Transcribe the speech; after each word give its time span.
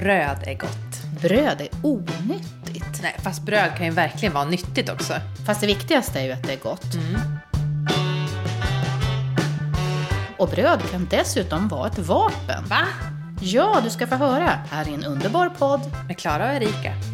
Bröd 0.00 0.38
är 0.46 0.54
gott. 0.54 1.20
Bröd 1.22 1.60
är 1.60 1.68
onyttigt. 1.82 3.02
Nej, 3.02 3.16
fast 3.18 3.42
bröd 3.42 3.76
kan 3.76 3.86
ju 3.86 3.92
verkligen 3.92 4.34
vara 4.34 4.44
nyttigt 4.44 4.88
också. 4.88 5.14
Fast 5.46 5.60
det 5.60 5.66
viktigaste 5.66 6.20
är 6.20 6.24
ju 6.24 6.32
att 6.32 6.42
det 6.42 6.52
är 6.52 6.58
gott. 6.58 6.86
Och 10.38 10.48
bröd 10.48 10.80
kan 10.90 11.06
dessutom 11.10 11.68
vara 11.68 11.86
ett 11.88 11.98
vapen. 11.98 12.64
Va? 12.68 12.86
Ja, 13.40 13.80
du 13.84 13.90
ska 13.90 14.06
få 14.06 14.14
höra 14.14 14.50
här 14.70 14.88
i 14.88 14.94
en 14.94 15.04
underbar 15.04 15.48
podd. 15.48 15.80
Med 16.06 16.18
Klara 16.18 16.46
och 16.46 16.52
Erika. 16.52 17.09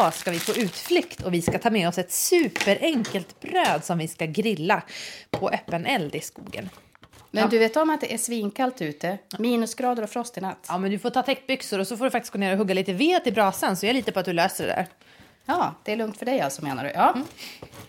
Idag 0.00 0.14
ska 0.14 0.30
vi 0.30 0.40
på 0.40 0.52
utflykt 0.52 1.22
och 1.22 1.34
vi 1.34 1.42
ska 1.42 1.58
ta 1.58 1.70
med 1.70 1.88
oss 1.88 1.98
ett 1.98 2.12
superenkelt 2.12 3.40
bröd 3.40 3.84
som 3.84 3.98
vi 3.98 4.08
ska 4.08 4.26
grilla 4.26 4.82
på 5.30 5.48
öppen 5.48 5.86
eld 5.86 6.14
i 6.14 6.20
skogen. 6.20 6.68
Men 7.30 7.42
Ja. 7.42 7.48
du 7.48 7.58
vet 7.58 7.76
om 7.76 7.90
att 7.90 8.00
det 8.00 8.14
är 8.14 8.18
svinkallt 8.18 8.82
ute? 8.82 9.18
Minusgrader 9.38 10.02
och 10.02 10.10
frost 10.10 10.38
i 10.38 10.40
natt. 10.40 10.66
Ja, 10.68 10.78
men 10.78 10.90
du 10.90 10.98
får 10.98 11.10
ta 11.10 11.22
täckbyxor 11.22 11.78
och 11.78 11.86
så 11.86 11.96
får 11.96 12.04
du 12.04 12.10
faktiskt 12.10 12.32
gå 12.32 12.38
ner 12.38 12.52
och 12.52 12.58
hugga 12.58 12.74
lite 12.74 12.92
ved 12.92 13.24
till 13.24 13.32
brasan 13.32 13.76
så 13.76 13.86
jag 13.86 13.94
litar 13.94 14.12
på 14.12 14.18
att 14.20 14.26
du 14.26 14.32
löser 14.32 14.66
det 14.66 14.72
där. 14.72 14.86
Ja, 15.46 15.74
det 15.84 15.92
är 15.92 15.96
lugnt 15.96 16.18
för 16.18 16.26
dig 16.26 16.40
alltså 16.40 16.64
menar 16.64 16.84
du? 16.84 16.90
Ja. 16.90 17.14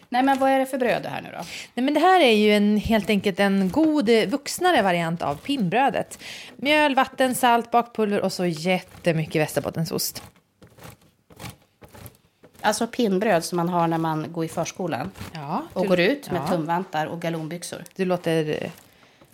Nej, 0.10 0.24
men 0.24 0.40
vad 0.40 0.50
är 0.52 0.60
det 0.60 0.66
för 0.66 0.78
bröd 0.78 1.04
det 1.04 1.10
här 1.10 1.22
nu 1.22 1.30
då? 1.32 1.46
Nej, 1.74 1.84
men 1.86 1.94
det 1.94 2.00
här 2.00 2.22
är 2.22 2.32
ju 2.32 2.52
en, 2.56 2.78
helt 2.78 3.10
enkelt 3.10 3.40
en 3.40 3.70
god 3.70 4.10
eh, 4.10 4.28
vuxnare 4.30 4.82
variant 4.82 5.22
av 5.22 5.36
pinnbrödet. 5.36 6.20
Mjöl, 6.56 6.96
vatten, 6.96 7.36
salt, 7.36 7.72
bakpulver 7.72 8.22
och 8.22 8.34
så 8.34 8.46
jättemycket 8.46 9.42
västerbottensost. 9.42 10.24
Alltså 12.66 12.88
pinnbröd 12.88 13.44
som 13.44 13.56
man 13.56 13.70
har 13.70 13.88
när 13.88 13.98
man 13.98 14.32
går 14.32 14.46
i 14.46 14.48
förskolan. 14.48 15.12
Ja, 15.34 15.64
Och 15.74 15.82
du- 15.82 15.88
går 15.88 16.00
ut 16.00 16.32
med 16.32 16.42
ja. 16.42 16.48
tumvantar 16.48 17.06
och 17.06 17.22
galonbyxor. 17.22 17.84
Du 17.96 18.06
låter... 18.06 18.72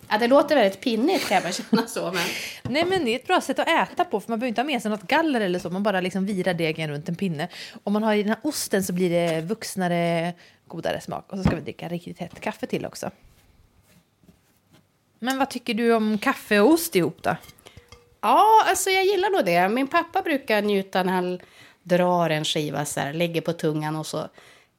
Ja, 0.08 0.18
det 0.18 0.26
låter 0.28 0.56
väldigt 0.56 0.80
pinnigt 0.80 1.28
kan 1.28 1.34
jag 1.34 1.42
bara 1.44 1.52
känna 1.52 1.86
så. 1.86 2.12
Men... 2.12 2.22
Nej 2.72 2.84
men 2.84 3.04
det 3.04 3.10
är 3.10 3.16
ett 3.16 3.26
bra 3.26 3.40
sätt 3.40 3.58
att 3.58 3.68
äta 3.68 4.04
på 4.04 4.20
för 4.20 4.30
man 4.30 4.38
behöver 4.38 4.48
inte 4.48 4.60
ha 4.60 4.66
med 4.66 4.82
sig 4.82 4.90
något 4.90 5.02
galler 5.02 5.40
eller 5.40 5.58
så. 5.58 5.70
Man 5.70 5.82
bara 5.82 6.00
liksom 6.00 6.26
virar 6.26 6.54
degen 6.54 6.90
runt 6.90 7.08
en 7.08 7.16
pinne. 7.16 7.48
Om 7.84 7.92
man 7.92 8.02
har 8.02 8.14
i 8.14 8.22
den 8.22 8.28
här 8.28 8.38
osten 8.42 8.84
så 8.84 8.92
blir 8.92 9.10
det 9.10 9.40
vuxnare, 9.40 10.32
godare 10.66 11.00
smak. 11.00 11.32
Och 11.32 11.38
så 11.38 11.44
ska 11.44 11.56
vi 11.56 11.62
dricka 11.62 11.88
riktigt 11.88 12.18
hett 12.18 12.40
kaffe 12.40 12.66
till 12.66 12.86
också. 12.86 13.10
Men 15.18 15.38
vad 15.38 15.50
tycker 15.50 15.74
du 15.74 15.94
om 15.94 16.18
kaffe 16.18 16.60
och 16.60 16.70
ost 16.70 16.96
ihop 16.96 17.22
då? 17.22 17.36
Ja, 18.20 18.64
alltså 18.66 18.90
jag 18.90 19.04
gillar 19.04 19.30
nog 19.30 19.44
det. 19.44 19.68
Min 19.68 19.86
pappa 19.88 20.22
brukar 20.22 20.62
njuta 20.62 21.02
när 21.02 21.12
han 21.12 21.40
drar 21.82 22.30
en 22.30 22.44
skiva 22.44 22.84
så 22.84 23.00
här, 23.00 23.12
lägger 23.12 23.40
på 23.40 23.52
tungan 23.52 23.96
och 23.96 24.06
så 24.06 24.28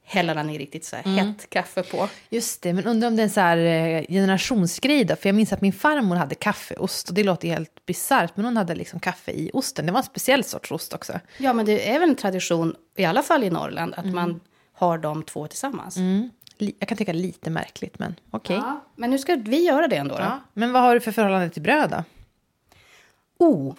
häller 0.04 0.34
han 0.34 0.50
i 0.50 0.58
riktigt 0.58 0.84
så 0.84 0.96
här 0.96 1.02
hett 1.02 1.50
kaffe 1.50 1.82
på. 1.82 2.08
Just 2.30 2.62
det, 2.62 2.72
men 2.72 2.84
undrar 2.84 3.08
om 3.08 3.16
det 3.16 3.22
är 3.22 3.24
en 3.24 3.30
så 3.30 3.40
här 3.40 3.56
eh, 3.56 4.02
generationsgrej 4.08 5.04
då? 5.04 5.16
För 5.16 5.28
jag 5.28 5.36
minns 5.36 5.52
att 5.52 5.60
min 5.60 5.72
farmor 5.72 6.16
hade 6.16 6.34
kaffeost 6.34 7.08
och 7.08 7.14
det 7.14 7.24
låter 7.24 7.48
helt 7.48 7.86
bisarrt. 7.86 8.36
Men 8.36 8.44
hon 8.44 8.56
hade 8.56 8.74
liksom 8.74 9.00
kaffe 9.00 9.32
i 9.32 9.50
osten. 9.52 9.86
Det 9.86 9.92
var 9.92 9.98
en 9.98 10.04
speciell 10.04 10.44
sorts 10.44 10.72
ost 10.72 10.94
också. 10.94 11.20
Ja, 11.38 11.52
men 11.52 11.66
det 11.66 11.90
är 11.90 12.00
väl 12.00 12.08
en 12.08 12.16
tradition, 12.16 12.74
i 12.96 13.04
alla 13.04 13.22
fall 13.22 13.44
i 13.44 13.50
Norrland, 13.50 13.94
att 13.96 14.06
man 14.06 14.40
har 14.72 14.98
de 14.98 15.22
två 15.22 15.46
tillsammans. 15.46 15.96
Mm. 15.96 16.30
Jag 16.58 16.88
kan 16.88 16.98
tycka 16.98 17.12
lite 17.12 17.50
märkligt 17.50 17.98
men 17.98 18.14
okej. 18.30 18.56
Ja, 18.56 18.84
men 18.96 19.10
nu 19.10 19.18
ska 19.18 19.34
vi 19.34 19.64
göra 19.64 19.88
det 19.88 19.96
ändå. 19.96 20.14
Då. 20.14 20.20
Ja. 20.20 20.40
Men 20.52 20.72
vad 20.72 20.82
har 20.82 20.94
du 20.94 21.00
för 21.00 21.12
förhållande 21.12 21.50
till 21.50 21.62
bröd 21.62 21.90
då? 21.90 22.04
Oh. 23.46 23.74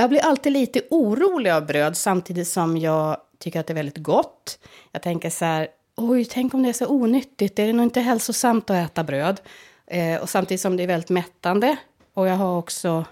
Jag 0.00 0.10
blir 0.10 0.20
alltid 0.20 0.52
lite 0.52 0.82
orolig 0.90 1.50
av 1.50 1.66
bröd 1.66 1.96
samtidigt 1.96 2.48
som 2.48 2.76
jag 2.76 3.16
tycker 3.38 3.60
att 3.60 3.66
det 3.66 3.72
är 3.72 3.74
väldigt 3.74 3.96
gott. 3.96 4.58
Jag 4.92 5.02
tänker 5.02 5.30
så 5.30 5.44
här, 5.44 5.68
oj, 5.96 6.24
tänk 6.24 6.54
om 6.54 6.62
det 6.62 6.68
är 6.68 6.72
så 6.72 6.86
onyttigt. 6.86 7.56
Det 7.56 7.62
är 7.62 7.72
nog 7.72 7.86
inte 7.86 8.00
hälsosamt 8.00 8.70
att 8.70 8.90
äta 8.90 9.04
bröd. 9.04 9.40
Eh, 9.86 10.20
och 10.22 10.28
samtidigt 10.28 10.60
som 10.60 10.76
det 10.76 10.82
är 10.82 10.86
väldigt 10.86 11.10
mättande. 11.10 11.76
Och 12.14 12.28
jag 12.28 12.36
har 12.36 12.58
också 12.58 13.04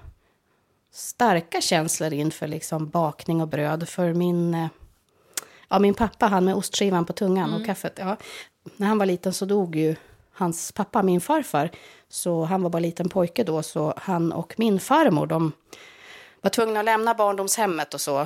starka 0.93 1.60
känslor 1.60 2.12
inför 2.12 2.47
liksom 2.47 2.88
bakning 2.88 3.41
och 3.41 3.48
bröd. 3.48 3.88
För 3.88 4.15
min, 4.15 4.54
eh, 4.54 4.69
ja, 5.69 5.78
min 5.78 5.94
pappa, 5.94 6.27
han 6.27 6.44
med 6.44 6.54
ostskivan 6.54 7.04
på 7.04 7.12
tungan 7.12 7.54
och 7.54 7.66
kaffet. 7.66 7.98
Ja, 7.98 8.16
när 8.77 8.87
han 8.87 8.98
var 8.98 9.06
liten 9.06 9.32
så 9.32 9.44
dog 9.44 9.77
ju 9.77 9.97
hans 10.32 10.72
pappa, 10.72 11.03
min 11.03 11.21
farfar. 11.21 11.71
Så 12.09 12.44
han 12.44 12.62
var 12.62 12.71
bara 12.71 12.81
liten 12.81 13.09
pojke 13.09 13.44
då, 13.44 13.62
så 13.62 13.94
han 13.97 14.32
och 14.32 14.54
min 14.56 14.81
farmor, 14.81 15.27
de 15.27 15.53
var 16.41 16.50
tvungna 16.50 16.78
att 16.78 16.84
lämna 16.84 17.15
barndomshemmet 17.15 17.94
och 17.94 18.00
så. 18.00 18.21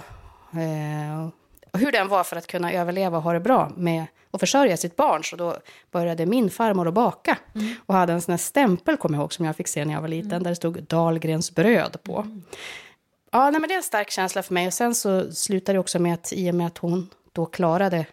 Eh, 0.53 1.29
och 1.73 1.79
hur 1.79 1.93
den 1.93 2.09
var 2.09 2.25
för 2.25 2.37
att 2.37 2.47
kunna 2.47 2.73
överleva 2.73 3.17
och 3.17 3.23
ha 3.23 3.33
det 3.33 3.41
bra 3.41 3.71
med 3.77 4.07
att 4.31 4.41
försörja 4.41 4.77
sitt 4.77 4.97
barn. 4.97 5.25
Så 5.25 5.37
då 5.37 5.57
började 5.91 6.27
min 6.27 6.51
farmor 6.51 6.89
att 6.89 6.95
baka. 6.95 7.39
Och 7.87 7.95
hade 7.95 8.13
en 8.13 8.21
sån 8.21 8.33
här 8.33 8.39
stämpel, 8.39 8.97
kommer 8.97 9.17
jag 9.19 9.23
ihåg, 9.23 9.33
som 9.33 9.45
jag 9.45 9.57
fick 9.57 9.69
se 9.69 9.85
när 9.85 9.95
jag 9.95 10.01
var 10.01 10.09
liten. 10.09 10.43
Där 10.43 10.51
det 10.51 10.57
stod 10.57 10.83
Dahlgrens 10.83 11.55
bröd 11.55 12.03
på. 12.03 12.43
Ja, 13.33 13.51
nej, 13.51 13.61
men 13.61 13.69
det 13.69 13.75
är 13.75 13.77
en 13.77 13.83
stark 13.83 14.11
känsla 14.11 14.43
för 14.43 14.55
mig. 14.55 14.67
Och 14.67 14.75
sen 14.75 14.95
så 14.95 15.33
slutade 15.33 15.77
det 15.77 15.81
också 15.81 15.99
med 15.99 16.15
att 16.15 16.33
i 16.33 16.51
och 16.51 16.55
med 16.55 16.67
att 16.67 16.79
hon 16.79 17.11
då 17.33 17.47
klarade 17.47 18.07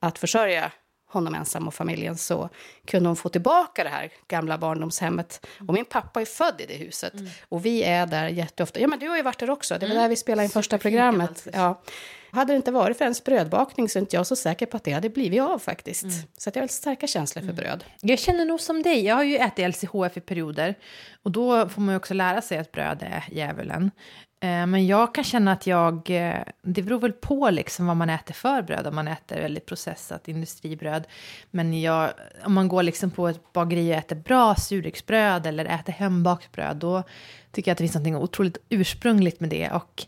att 0.00 0.18
försörja 0.18 0.72
honom 1.14 1.34
ensam 1.34 1.68
och 1.68 1.74
familjen 1.74 2.16
så 2.16 2.48
kunde 2.86 3.08
hon 3.08 3.16
få 3.16 3.28
tillbaka 3.28 3.84
det 3.84 3.90
här 3.90 4.10
gamla 4.28 4.58
barndomshemmet. 4.58 5.46
Och 5.68 5.74
min 5.74 5.84
pappa 5.84 6.20
är 6.20 6.24
född 6.24 6.60
i 6.60 6.66
det 6.66 6.74
huset. 6.74 7.12
Och 7.48 7.66
vi 7.66 7.82
är 7.82 8.06
där 8.06 8.28
jätteofta. 8.28 8.80
Ja, 8.80 8.88
men 8.88 8.98
du 8.98 9.08
har 9.08 9.16
ju 9.16 9.22
varit 9.22 9.38
där 9.38 9.50
också. 9.50 9.78
Det 9.78 9.86
var 9.86 9.94
där 9.94 10.08
vi 10.08 10.16
spelade 10.16 10.44
in 10.44 10.50
första 10.50 10.78
programmet. 10.78 11.46
Ja. 11.52 11.82
Hade 12.30 12.52
det 12.52 12.56
inte 12.56 12.72
varit 12.72 12.98
för 12.98 13.04
ens 13.04 13.24
brödbakning 13.24 13.88
så 13.88 13.98
är 13.98 14.00
inte 14.00 14.16
jag 14.16 14.26
så 14.26 14.36
säker 14.36 14.66
på 14.66 14.76
att 14.76 14.84
det 14.84 14.92
hade 14.92 15.10
blivit 15.10 15.42
av 15.42 15.58
faktiskt. 15.58 16.06
Så 16.38 16.48
att 16.48 16.56
jag 16.56 16.60
har 16.60 16.62
väldigt 16.62 16.76
starka 16.76 17.06
känslor 17.06 17.42
för 17.42 17.52
bröd. 17.52 17.84
Jag 18.00 18.18
känner 18.18 18.44
nog 18.44 18.60
som 18.60 18.82
dig. 18.82 19.04
Jag 19.04 19.14
har 19.14 19.22
ju 19.24 19.36
ätit 19.36 19.68
LCHF 19.68 20.16
i 20.16 20.20
perioder. 20.20 20.74
Och 21.22 21.30
då 21.30 21.68
får 21.68 21.80
man 21.80 21.94
ju 21.94 21.96
också 21.96 22.14
lära 22.14 22.42
sig 22.42 22.58
att 22.58 22.72
bröd 22.72 23.02
är 23.02 23.24
djävulen. 23.32 23.90
Eh, 24.44 24.66
men 24.66 24.86
jag 24.86 25.14
kan 25.14 25.24
känna 25.24 25.52
att 25.52 25.66
jag... 25.66 26.10
Eh, 26.10 26.40
det 26.62 26.82
beror 26.82 27.00
väl 27.00 27.12
på 27.12 27.50
liksom 27.50 27.86
vad 27.86 27.96
man 27.96 28.10
äter 28.10 28.34
för 28.34 28.62
bröd. 28.62 28.86
Om 28.86 28.94
man 28.94 29.08
äter 29.08 29.40
väldigt 29.40 29.66
processat 29.66 30.28
industribröd. 30.28 31.06
Men 31.50 31.80
jag, 31.80 32.10
om 32.44 32.54
man 32.54 32.68
går 32.68 32.82
liksom 32.82 33.10
på 33.10 33.28
ett 33.28 33.52
bageri 33.52 33.92
och 33.92 33.96
äter 33.96 34.16
bra 34.16 34.54
surdegsbröd 34.54 35.46
eller 35.46 35.64
äter 35.64 35.92
hembakt 35.92 36.52
bröd. 36.52 36.76
Då 36.76 37.02
tycker 37.52 37.70
jag 37.70 37.72
att 37.72 37.78
det 37.78 37.88
finns 37.88 38.06
något 38.06 38.22
otroligt 38.22 38.58
ursprungligt 38.68 39.40
med 39.40 39.50
det. 39.50 39.70
Och 39.70 40.06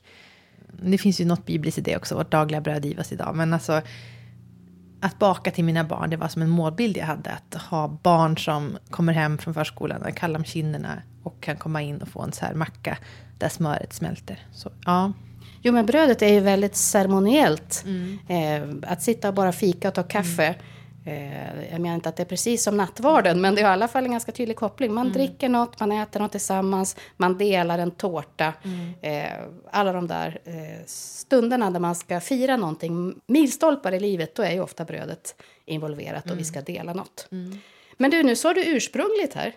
det 0.82 0.98
finns 0.98 1.20
ju 1.20 1.24
något 1.24 1.46
bibliskt 1.46 1.78
i 1.78 1.80
det 1.80 1.96
också. 1.96 2.14
Vårt 2.14 2.30
dagliga 2.30 2.60
bröd 2.60 2.84
givas 2.84 3.12
idag. 3.12 3.36
Men 3.36 3.52
alltså 3.52 3.82
att 5.06 5.18
baka 5.18 5.50
till 5.50 5.64
mina 5.64 5.84
barn, 5.84 6.10
det 6.10 6.16
var 6.16 6.28
som 6.28 6.42
en 6.42 6.50
målbild 6.50 6.96
jag 6.96 7.06
hade. 7.06 7.30
Att 7.30 7.62
ha 7.62 7.88
barn 7.88 8.38
som 8.38 8.78
kommer 8.90 9.12
hem 9.12 9.38
från 9.38 9.54
förskolan, 9.54 10.02
är 10.02 10.10
kalla 10.10 10.38
om 10.38 10.44
kinderna 10.44 11.02
och 11.22 11.40
kan 11.40 11.56
komma 11.56 11.82
in 11.82 12.02
och 12.02 12.08
få 12.08 12.22
en 12.22 12.32
så 12.32 12.44
här 12.44 12.54
macka 12.54 12.98
där 13.38 13.48
smöret 13.48 13.92
smälter. 13.92 14.38
Så, 14.52 14.70
ja. 14.84 15.12
Jo, 15.62 15.72
men 15.72 15.86
brödet 15.86 16.22
är 16.22 16.32
ju 16.32 16.40
väldigt 16.40 16.76
ceremoniellt. 16.76 17.84
Eh, 18.28 18.92
att 18.92 19.02
sitta 19.02 19.28
och 19.28 19.34
bara 19.34 19.52
fika 19.52 19.88
och 19.88 19.94
ta 19.94 20.02
kaffe. 20.02 20.46
Eh, 20.46 20.54
jag 21.70 21.80
menar 21.80 21.94
inte 21.94 22.08
att 22.08 22.16
det 22.16 22.22
är 22.22 22.24
precis 22.24 22.62
som 22.62 22.76
nattvarden, 22.76 23.40
men 23.40 23.54
det 23.54 23.60
är 23.60 23.64
i 23.64 23.66
alla 23.66 23.88
fall 23.88 24.04
en 24.04 24.10
ganska 24.10 24.32
tydlig 24.32 24.56
koppling. 24.56 24.94
Man 24.94 25.12
dricker 25.12 25.48
något, 25.48 25.80
man 25.80 25.92
äter 25.92 26.20
något 26.20 26.30
tillsammans, 26.30 26.96
man 27.16 27.38
delar 27.38 27.78
en 27.78 27.90
tårta. 27.90 28.52
Eh, 29.02 29.26
alla 29.70 29.92
de 29.92 30.06
där 30.06 30.38
eh, 30.44 30.84
stunderna 30.86 31.70
där 31.70 31.80
man 31.80 31.94
ska 31.94 32.20
fira 32.20 32.56
någonting, 32.56 33.20
milstolpar 33.26 33.92
i 33.92 34.00
livet, 34.00 34.34
då 34.34 34.42
är 34.42 34.52
ju 34.52 34.60
ofta 34.60 34.84
brödet 34.84 35.42
involverat 35.64 36.30
och 36.30 36.38
vi 36.38 36.44
ska 36.44 36.60
dela 36.60 36.94
något. 36.94 37.28
Men 37.96 38.10
du, 38.10 38.22
nu 38.22 38.36
sa 38.36 38.54
du 38.54 38.64
ursprungligt 38.76 39.34
här. 39.34 39.54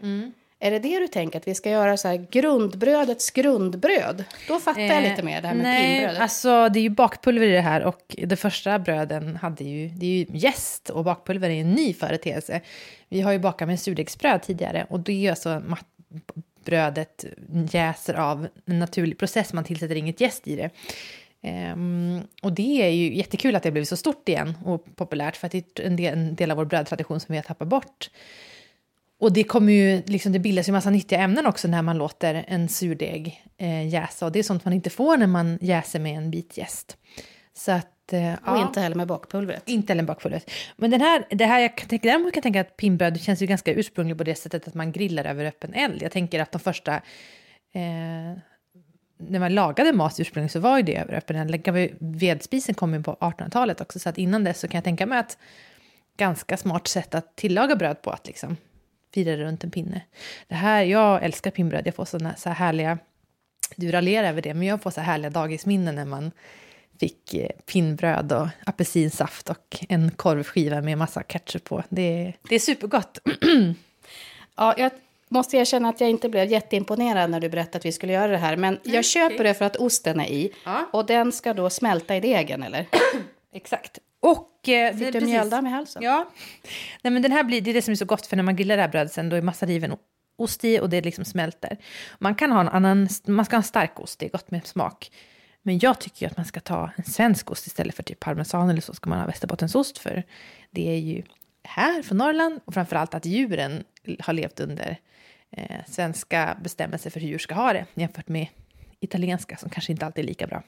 Är 0.61 0.71
det 0.71 0.79
det 0.79 0.99
du 0.99 1.07
tänker, 1.07 1.39
att 1.39 1.47
vi 1.47 1.55
ska 1.55 1.69
göra 1.69 1.97
så 1.97 2.07
här 2.07 2.27
grundbrödets 2.31 3.31
grundbröd? 3.31 4.23
Då 4.47 4.59
fattar 4.59 4.81
jag 4.81 5.03
lite 5.03 5.23
mer 5.23 5.41
det 5.41 5.47
här 5.47 5.55
med 5.55 5.65
Eh, 5.65 5.71
nej, 5.71 5.97
pinnbrödet. 5.97 6.21
alltså 6.21 6.69
det 6.69 6.79
är 6.79 6.81
ju 6.81 6.89
bakpulver 6.89 7.47
i 7.47 7.51
det 7.51 7.61
här 7.61 7.83
och 7.83 8.15
de 8.17 8.35
första 8.35 8.79
bröden 8.79 9.35
hade 9.35 9.63
ju, 9.63 9.87
det 9.87 10.05
är 10.05 10.09
ju 10.09 10.25
jäst 10.29 10.89
och 10.89 11.03
bakpulver 11.03 11.49
är 11.49 11.61
en 11.61 11.71
ny 11.71 11.93
företeelse. 11.93 12.61
Vi 13.09 13.21
har 13.21 13.31
ju 13.31 13.39
bakat 13.39 13.67
med 13.67 13.79
surdegsbröd 13.79 14.41
tidigare 14.41 14.85
och 14.89 14.99
det 14.99 15.11
är 15.11 15.17
ju 15.17 15.29
alltså 15.29 15.61
brödet 16.65 17.25
jäser 17.71 18.13
av 18.13 18.47
en 18.65 18.79
naturlig 18.79 19.17
process, 19.19 19.53
man 19.53 19.63
tillsätter 19.63 19.95
inget 19.95 20.21
jäst 20.21 20.47
i 20.47 20.55
det. 20.55 20.69
Ehm, 21.41 22.21
och 22.41 22.53
det 22.53 22.81
är 22.81 22.89
ju 22.89 23.15
jättekul 23.15 23.55
att 23.55 23.63
det 23.63 23.71
blivit 23.71 23.89
så 23.89 23.97
stort 23.97 24.29
igen 24.29 24.57
och 24.65 24.95
populärt 24.95 25.35
för 25.35 25.45
att 25.45 25.51
det 25.51 25.79
är 25.79 25.85
en 25.85 25.95
del, 25.95 26.13
en 26.13 26.35
del 26.35 26.51
av 26.51 26.57
vår 26.57 26.65
brödtradition 26.65 27.19
som 27.19 27.33
vi 27.33 27.37
har 27.37 27.43
tappat 27.43 27.67
bort. 27.67 28.09
Och 29.19 29.33
det, 29.33 29.43
kommer 29.43 29.73
ju, 29.73 30.01
liksom, 30.05 30.31
det 30.31 30.39
bildas 30.39 30.69
ju 30.69 30.71
massa 30.71 30.89
nyttiga 30.89 31.19
ämnen 31.19 31.45
också 31.45 31.67
när 31.67 31.81
man 31.81 31.97
låter 31.97 32.45
en 32.47 32.69
surdeg 32.69 33.45
eh, 33.57 33.87
jäsa. 33.87 34.25
Och 34.25 34.31
det 34.31 34.39
är 34.39 34.43
sånt 34.43 34.65
man 34.65 34.73
inte 34.73 34.89
får 34.89 35.17
när 35.17 35.27
man 35.27 35.57
jäser 35.61 35.99
med 35.99 36.17
en 36.17 36.31
bit 36.31 36.57
jäst. 36.57 36.97
Så 37.53 37.71
att, 37.71 38.13
eh, 38.13 38.33
och 38.33 38.39
ja, 38.45 38.67
inte 38.67 38.81
heller 38.81 38.95
med 38.95 39.07
bakpulvret. 39.07 39.63
Inte 39.65 39.93
heller 39.93 40.01
med 40.01 40.07
bakpulvret. 40.07 40.51
Men 40.77 40.91
den 40.91 41.01
här, 41.01 41.27
det 41.29 41.45
här, 41.45 41.59
jag 41.59 41.77
kan 41.77 41.87
tänka, 41.87 42.07
däremot 42.07 42.33
kan 42.33 42.37
jag 42.37 42.43
tänka 42.43 42.61
att 42.61 42.77
pinnbröd 42.77 43.21
känns 43.21 43.41
ju 43.41 43.45
ganska 43.45 43.73
ursprungligt 43.73 44.17
på 44.17 44.23
det 44.23 44.35
sättet 44.35 44.67
att 44.67 44.73
man 44.73 44.91
grillar 44.91 45.25
över 45.25 45.45
öppen 45.45 45.73
eld. 45.73 46.01
Jag 46.01 46.11
tänker 46.11 46.39
att 46.39 46.51
de 46.51 46.59
första 46.59 46.95
eh, 47.73 48.37
när 49.17 49.39
man 49.39 49.55
lagade 49.55 49.93
mat 49.93 50.19
ursprungligen 50.19 50.49
så 50.49 50.59
var 50.59 50.77
ju 50.77 50.83
det 50.83 50.97
över 50.97 51.13
öppen 51.13 51.35
eld. 51.35 51.95
Vedspisen 51.99 52.75
kom 52.75 52.93
ju 52.93 53.03
på 53.03 53.13
1800-talet 53.13 53.81
också, 53.81 53.99
så 53.99 54.09
att 54.09 54.17
innan 54.17 54.43
dess 54.43 54.59
så 54.59 54.67
kan 54.67 54.77
jag 54.77 54.83
tänka 54.83 55.05
mig 55.05 55.19
att 55.19 55.37
ganska 56.17 56.57
smart 56.57 56.87
sätt 56.87 57.15
att 57.15 57.35
tillaga 57.35 57.75
bröd 57.75 58.01
på, 58.01 58.09
att 58.09 58.27
liksom 58.27 58.57
fira 59.13 59.37
runt 59.37 59.63
en 59.63 59.71
pinne. 59.71 60.01
Det 60.47 60.55
här, 60.55 60.83
jag 60.83 61.23
älskar 61.23 61.51
pinnbröd, 61.51 61.87
jag 61.87 61.95
får 61.95 62.05
såna 62.05 62.35
så 62.35 62.49
här 62.49 62.55
härliga, 62.55 62.97
du 63.75 63.91
raljerar 63.91 64.29
över 64.29 64.41
det, 64.41 64.53
men 64.53 64.67
jag 64.67 64.81
får 64.81 64.91
så 64.91 65.01
här 65.01 65.11
härliga 65.11 65.29
dagisminnen 65.29 65.95
när 65.95 66.05
man 66.05 66.31
fick 66.99 67.33
eh, 67.33 67.49
pinnbröd 67.65 68.31
och 68.31 68.47
apelsinsaft 68.65 69.49
och 69.49 69.77
en 69.89 70.11
korvskiva 70.11 70.81
med 70.81 70.97
massa 70.97 71.23
ketchup 71.23 71.63
på. 71.63 71.83
Det, 71.89 72.33
det 72.49 72.55
är 72.55 72.59
supergott. 72.59 73.19
ja, 74.55 74.75
jag 74.77 74.91
måste 75.29 75.57
erkänna 75.57 75.89
att 75.89 76.01
jag 76.01 76.09
inte 76.09 76.29
blev 76.29 76.51
jätteimponerad 76.51 77.29
när 77.29 77.39
du 77.39 77.49
berättade 77.49 77.77
att 77.77 77.85
vi 77.85 77.91
skulle 77.91 78.13
göra 78.13 78.31
det 78.31 78.37
här. 78.37 78.55
Men 78.55 78.77
mm, 78.77 78.95
jag 78.95 79.05
köper 79.05 79.35
okay. 79.35 79.47
det 79.47 79.53
för 79.53 79.65
att 79.65 79.75
osten 79.75 80.19
är 80.19 80.27
i. 80.27 80.51
Ja. 80.65 80.89
Och 80.93 81.05
den 81.05 81.31
ska 81.31 81.53
då 81.53 81.69
smälta 81.69 82.15
i 82.15 82.19
degen, 82.19 82.63
eller? 82.63 82.87
Exakt. 83.53 83.99
Och... 84.19 84.69
Eh, 84.69 84.95
Fick 84.97 85.13
du 85.13 85.21
mjöldamm 85.21 85.67
i 85.67 85.69
halsen? 85.69 86.03
Ja. 86.03 86.29
Nej, 87.01 87.13
men 87.13 87.21
den 87.21 87.31
här 87.31 87.43
blir, 87.43 87.61
det 87.61 87.69
är 87.69 87.73
det 87.73 87.81
som 87.81 87.91
är 87.91 87.95
så 87.95 88.05
gott, 88.05 88.25
för 88.25 88.35
när 88.35 88.43
man 88.43 88.55
grillar 88.55 88.75
det 88.75 88.81
här 88.81 88.89
brödet 88.89 89.13
sen, 89.13 89.29
då 89.29 89.35
är 89.35 89.41
massa 89.41 89.65
riven 89.65 89.95
ost 90.37 90.63
i 90.65 90.79
och 90.79 90.89
det 90.89 91.01
liksom 91.01 91.25
smälter. 91.25 91.77
Man 92.19 92.35
kan 92.35 92.51
ha 92.51 92.61
en 92.61 92.69
annan, 92.69 93.07
man 93.27 93.45
ska 93.45 93.55
ha 93.55 93.59
en 93.59 93.63
stark 93.63 93.99
ost, 93.99 94.19
det 94.19 94.25
är 94.25 94.29
gott 94.29 94.51
med 94.51 94.67
smak. 94.67 95.11
Men 95.61 95.79
jag 95.79 95.99
tycker 95.99 96.27
att 96.27 96.37
man 96.37 96.45
ska 96.45 96.59
ta 96.59 96.91
en 96.95 97.03
svensk 97.03 97.51
ost 97.51 97.67
istället 97.67 97.95
för 97.95 98.03
typ 98.03 98.19
parmesan 98.19 98.69
eller 98.69 98.81
så 98.81 98.93
ska 98.93 99.09
man 99.09 99.19
ha 99.19 99.25
västerbottensost 99.25 99.97
för. 99.97 100.23
Det 100.71 100.89
är 100.89 100.97
ju 100.97 101.23
här 101.63 102.01
från 102.01 102.17
Norrland 102.17 102.59
och 102.65 102.73
framförallt 102.73 103.13
att 103.13 103.25
djuren 103.25 103.83
har 104.19 104.33
levt 104.33 104.59
under 104.59 104.97
eh, 105.51 105.85
svenska 105.87 106.57
bestämmelser 106.63 107.09
för 107.09 107.19
hur 107.19 107.27
djur 107.27 107.37
ska 107.37 107.55
ha 107.55 107.73
det 107.73 107.85
jämfört 107.93 108.27
med 108.27 108.47
italienska 108.99 109.57
som 109.57 109.69
kanske 109.69 109.91
inte 109.91 110.05
alltid 110.05 110.23
är 110.23 110.27
lika 110.27 110.47
bra. 110.47 110.63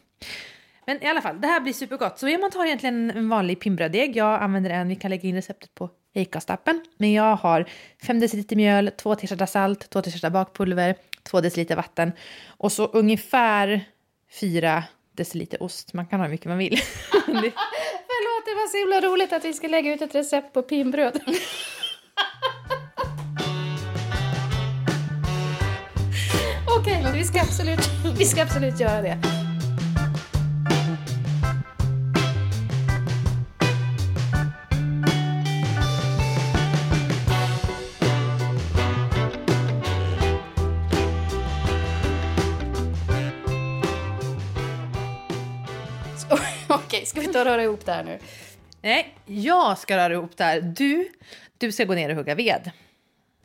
Men 0.85 1.03
i 1.03 1.07
alla 1.07 1.21
fall, 1.21 1.41
det 1.41 1.47
här 1.47 1.59
blir 1.59 1.73
supergott. 1.73 2.19
Så 2.19 2.25
man 2.25 2.51
tar 2.51 2.65
egentligen 2.65 3.11
en 3.11 3.29
vanlig 3.29 3.59
pinnbröddeg. 3.59 4.15
Jag 4.15 4.41
använder 4.41 4.69
en, 4.69 4.87
vi 4.87 4.95
kan 4.95 5.09
lägga 5.09 5.29
in 5.29 5.35
receptet 5.35 5.75
på 5.75 5.89
Ica-stappen. 6.13 6.85
Men 6.97 7.13
jag 7.13 7.35
har 7.35 7.65
5 8.05 8.19
deciliter 8.19 8.55
mjöl, 8.55 8.91
2 8.97 9.15
teskedar 9.15 9.45
salt, 9.45 9.89
2 9.89 10.01
teskedar 10.01 10.29
bakpulver, 10.29 10.95
2 11.23 11.41
deciliter 11.41 11.75
vatten 11.75 12.11
och 12.47 12.71
så 12.71 12.85
ungefär 12.85 13.85
4 14.39 14.83
deciliter 15.11 15.63
ost. 15.63 15.93
Man 15.93 16.05
kan 16.05 16.19
ha 16.19 16.25
hur 16.27 16.31
mycket 16.31 16.47
man 16.47 16.57
vill. 16.57 16.77
Förlåt, 17.25 18.45
det 18.45 18.55
var 18.55 18.67
så 18.67 18.77
himla 18.77 19.01
roligt 19.01 19.33
att 19.33 19.45
vi 19.45 19.53
ska 19.53 19.67
lägga 19.67 19.93
ut 19.93 20.01
ett 20.01 20.15
recept 20.15 20.53
på 20.53 20.61
pinnbröd. 20.61 21.19
Okej, 26.79 26.99
okay, 26.99 27.13
vi 27.13 27.23
ska, 27.23 27.41
absolut, 27.41 27.79
vi 28.17 28.25
ska 28.25 28.41
absolut 28.41 28.79
göra 28.79 29.01
det. 29.01 29.40
Okej, 47.41 47.49
ska 47.49 47.49
vi 47.49 47.49
ta 47.49 47.49
och 47.49 47.57
röra 47.57 47.63
ihop 47.63 47.85
det 47.85 47.91
här 47.91 48.03
nu? 48.03 48.19
Nej, 48.81 49.15
jag 49.25 49.77
ska 49.77 49.97
röra 49.97 50.13
ihop 50.13 50.37
det 50.37 50.43
här. 50.43 50.61
Du, 50.61 51.09
du 51.57 51.71
ska 51.71 51.85
gå 51.85 51.93
ner 51.93 52.09
och 52.09 52.15
hugga 52.15 52.35
ved. 52.35 52.71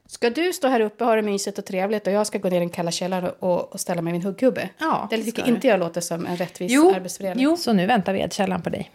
Ska 0.06 0.31
du 0.31 0.52
stå 0.52 0.69
här 0.69 0.81
uppe 0.81 1.04
och 1.04 1.10
ha 1.10 1.16
det 1.16 1.22
mysigt 1.22 1.58
och 1.58 1.64
trevligt 1.64 2.06
och 2.06 2.12
jag 2.12 2.26
ska 2.26 2.38
gå 2.38 2.48
ner 2.48 2.56
i 2.56 2.60
den 2.60 2.70
kalla 2.70 2.90
källaren 2.90 3.32
och, 3.38 3.72
och 3.72 3.81
ställa 3.81 4.02
mig 4.02 4.12
vid 4.12 4.20
min 4.20 4.26
huggkubbe? 4.26 4.69
Ja, 4.78 5.06
det 5.10 5.22
tycker 5.22 5.48
inte 5.48 5.66
jag 5.69 5.81
låter 5.81 6.00
som 6.00 6.26
en 6.26 6.37
rättvis 6.37 6.72
jo, 6.72 6.94
arbetsfördelning. 6.94 7.44
Jo, 7.44 7.56
så 7.56 7.72
nu 7.72 7.87
väntar 7.87 8.12
vedkällan 8.12 8.62
på 8.62 8.70
dig. 8.70 8.90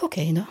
Okej 0.00 0.32
då. 0.32 0.44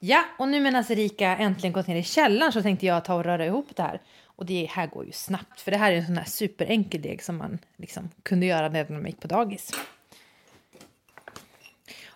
Ja, 0.00 0.24
och 0.38 0.48
nu 0.48 0.60
medan 0.60 0.84
Erika 0.88 1.36
äntligen 1.36 1.72
gått 1.72 1.86
ner 1.86 1.96
i 1.96 2.02
källaren 2.02 2.52
så 2.52 2.62
tänkte 2.62 2.86
jag 2.86 3.04
ta 3.04 3.14
och 3.14 3.24
röra 3.24 3.46
ihop 3.46 3.76
det 3.76 3.82
här. 3.82 4.00
Och 4.38 4.46
det 4.46 4.68
här 4.70 4.86
går 4.86 5.06
ju 5.06 5.12
snabbt, 5.12 5.60
för 5.60 5.70
det 5.70 5.76
här 5.76 5.92
är 5.92 5.96
en 5.96 6.06
sån 6.06 6.16
här 6.16 6.24
superenkel 6.24 7.02
deg 7.02 7.22
som 7.22 7.36
man 7.36 7.58
liksom 7.76 8.10
kunde 8.22 8.46
göra 8.46 8.68
när 8.68 8.90
man 8.90 9.06
gick 9.06 9.20
på 9.20 9.28
dagis. 9.28 9.70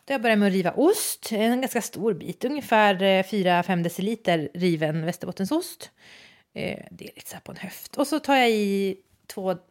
Då 0.04 0.12
jag 0.14 0.22
börjar 0.22 0.36
med 0.36 0.46
att 0.46 0.52
riva 0.52 0.72
ost, 0.72 1.32
en 1.32 1.60
ganska 1.60 1.82
stor 1.82 2.14
bit, 2.14 2.44
ungefär 2.44 3.02
eh, 3.02 3.22
4-5 3.22 3.82
deciliter 3.82 4.48
riven 4.54 5.06
västerbottensost. 5.06 5.90
Eh, 6.52 6.84
det 6.90 7.04
är 7.04 7.14
lite 7.14 7.30
så 7.30 7.34
här 7.34 7.40
på 7.40 7.52
en 7.52 7.58
höft. 7.58 7.96
Och 7.96 8.06
så 8.06 8.19
tar 8.19 8.36
jag 8.36 8.50
i 8.50 8.96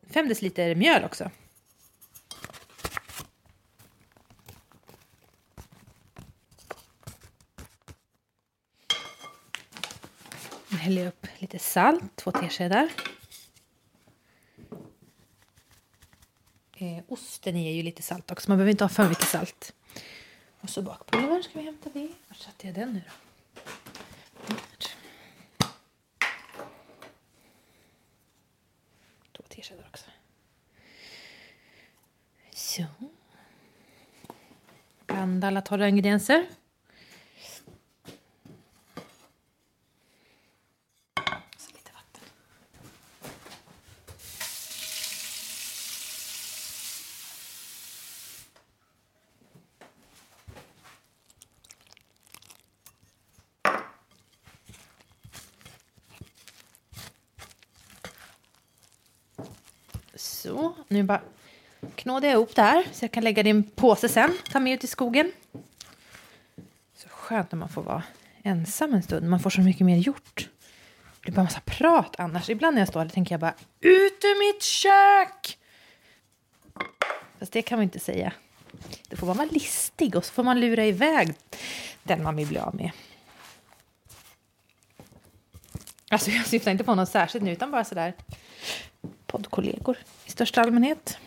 5 0.09 0.27
deciliter 0.27 0.75
mjöl 0.75 1.03
också. 1.03 1.29
Häller 10.81 11.01
jag 11.01 11.07
upp 11.07 11.27
lite 11.37 11.59
salt, 11.59 12.15
två 12.15 12.31
teskedar. 12.31 12.89
Eh, 16.73 17.03
osten 17.07 17.55
är 17.55 17.71
ju 17.71 17.83
lite 17.83 18.01
salt 18.01 18.31
också, 18.31 18.49
man 18.49 18.57
behöver 18.57 18.71
inte 18.71 18.83
ha 18.83 18.89
för 18.89 19.09
mycket 19.09 19.27
salt. 19.27 19.73
Och 20.61 20.69
så 20.69 20.81
bakpulver, 20.81 21.41
ska 21.41 21.59
vi 21.59 21.65
hämta 21.65 21.89
det? 21.89 22.09
Var 22.27 22.35
satte 22.35 22.67
jag 22.67 22.75
den 22.75 22.93
nu 22.93 23.01
då? 23.07 23.13
Två 29.31 29.43
teskedar 29.49 29.85
också. 29.89 30.05
Så. 32.53 32.85
Blanda 35.05 35.47
alla 35.47 35.61
torra 35.61 35.89
ingredienser. 35.89 36.47
Så, 60.41 60.73
nu 61.01 61.07
bara 61.07 61.21
knådar 61.95 62.27
jag 62.27 62.35
ihop 62.35 62.55
det 62.55 62.61
här 62.61 62.87
så 62.91 63.03
jag 63.05 63.11
kan 63.11 63.23
lägga 63.23 63.43
det 63.43 63.49
i 63.49 63.51
en 63.51 63.63
påse 63.63 64.09
sen. 64.09 64.37
Ta 64.51 64.59
med 64.59 64.73
ut 64.73 64.83
i 64.83 64.87
skogen. 64.87 65.31
Så 66.95 67.09
skönt 67.09 67.51
när 67.51 67.59
man 67.59 67.69
får 67.69 67.83
vara 67.83 68.03
ensam 68.43 68.93
en 68.93 69.03
stund. 69.03 69.29
Man 69.29 69.39
får 69.39 69.49
så 69.49 69.61
mycket 69.61 69.85
mer 69.85 69.97
gjort. 69.97 70.49
Det 71.15 71.21
blir 71.21 71.33
bara 71.33 71.43
massa 71.43 71.61
prat 71.65 72.15
annars. 72.17 72.49
Ibland 72.49 72.75
när 72.75 72.81
jag 72.81 72.87
står 72.87 72.99
här 72.99 73.09
tänker 73.09 73.33
jag 73.33 73.39
bara 73.39 73.53
ut 73.79 74.23
ur 74.23 74.53
mitt 74.53 74.63
kök! 74.63 75.57
Fast 77.39 77.51
det 77.51 77.61
kan 77.61 77.77
man 77.77 77.83
inte 77.83 77.99
säga. 77.99 78.33
Då 79.09 79.17
får 79.17 79.27
man 79.27 79.37
vara 79.37 79.49
listig 79.51 80.15
och 80.15 80.25
så 80.25 80.33
får 80.33 80.43
man 80.43 80.59
lura 80.59 80.85
iväg 80.85 81.33
den 82.03 82.23
man 82.23 82.35
vill 82.35 82.47
bli 82.47 82.59
av 82.59 82.75
med. 82.75 82.91
Alltså 86.09 86.31
jag 86.31 86.45
syftar 86.45 86.71
inte 86.71 86.83
på 86.83 86.95
något 86.95 87.09
särskilt 87.09 87.45
nu 87.45 87.51
utan 87.51 87.71
bara 87.71 87.83
sådär 87.83 88.13
poddkollegor 89.31 89.97
i 90.25 90.31
största 90.31 90.61
allmänhet. 90.61 91.17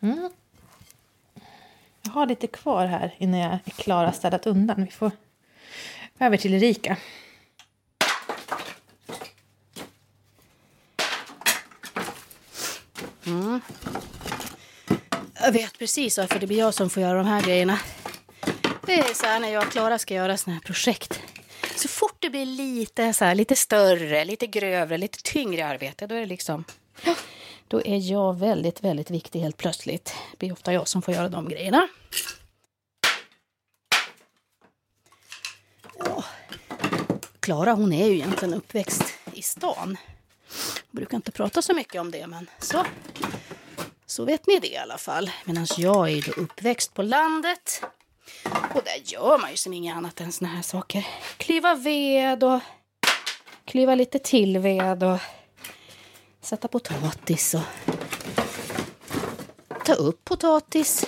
Mm. 0.00 0.30
Jag 2.02 2.10
har 2.10 2.26
lite 2.26 2.46
kvar 2.46 2.86
här 2.86 3.14
innan 3.18 3.40
jag 3.40 3.52
är 3.52 3.70
klar 3.70 4.08
och 4.08 4.14
städat 4.14 4.46
undan. 4.46 4.84
Vi 4.84 4.90
får 4.90 5.10
över 6.18 6.36
till 6.36 6.54
Erika. 6.54 6.96
Mm. 13.26 13.60
Jag 15.34 15.52
vet 15.52 15.78
precis 15.78 16.18
varför 16.18 16.38
det 16.38 16.46
blir 16.46 16.58
jag 16.58 16.74
som 16.74 16.90
får 16.90 17.02
göra 17.02 17.18
de 17.18 17.26
här 17.26 17.42
grejerna. 17.42 17.78
Det 18.86 18.98
är 18.98 19.14
så 19.14 19.26
här 19.26 19.40
när 19.40 19.48
jag 19.48 19.66
och 19.66 19.72
Klara 19.72 19.98
ska 19.98 20.14
göra 20.14 20.36
såna 20.36 20.54
här 20.54 20.60
projekt 20.60 21.23
fort 22.04 22.16
det 22.18 22.30
blir 22.30 22.46
lite, 22.46 23.12
så 23.12 23.24
här, 23.24 23.34
lite 23.34 23.56
större, 23.56 24.24
lite 24.24 24.46
grövre, 24.46 24.98
lite 24.98 25.22
tyngre 25.22 25.66
arbete, 25.66 26.06
då 26.06 26.14
är 26.14 26.20
det 26.20 26.26
liksom... 26.26 26.64
Då 27.68 27.82
är 27.84 28.10
jag 28.12 28.38
väldigt, 28.38 28.84
väldigt 28.84 29.10
viktig 29.10 29.40
helt 29.40 29.56
plötsligt. 29.56 30.14
Det 30.30 30.38
blir 30.38 30.52
ofta 30.52 30.72
jag 30.72 30.88
som 30.88 31.02
får 31.02 31.14
göra 31.14 31.28
de 31.28 31.48
grejerna. 31.48 31.88
Klara 37.40 37.72
hon 37.72 37.92
är 37.92 38.06
ju 38.06 38.14
egentligen 38.14 38.54
uppväxt 38.54 39.02
i 39.32 39.42
stan. 39.42 39.96
Jag 40.90 40.96
brukar 40.96 41.16
inte 41.16 41.32
prata 41.32 41.62
så 41.62 41.74
mycket 41.74 42.00
om 42.00 42.10
det, 42.10 42.26
men 42.26 42.50
så, 42.58 42.86
så 44.06 44.24
vet 44.24 44.46
ni 44.46 44.58
det 44.58 44.72
i 44.72 44.76
alla 44.76 44.98
fall. 44.98 45.30
Medan 45.44 45.66
jag 45.78 46.10
är 46.10 46.22
då 46.22 46.42
uppväxt 46.42 46.94
på 46.94 47.02
landet. 47.02 47.82
Och 48.74 48.82
där 48.84 49.00
gör 49.04 49.38
man 49.38 49.50
ju 49.50 49.56
som 49.56 49.72
inget 49.72 49.96
annat 49.96 50.20
än 50.20 50.32
såna 50.32 50.50
här 50.50 50.62
saker. 50.62 51.06
Klyva 51.36 51.74
ved 51.74 52.44
och 52.44 52.60
klyva 53.64 53.94
lite 53.94 54.18
till 54.18 54.58
ved 54.58 55.02
och 55.02 55.18
sätta 56.40 56.68
potatis 56.68 57.54
och 57.54 57.62
ta 59.84 59.94
upp 59.94 60.24
potatis. 60.24 61.06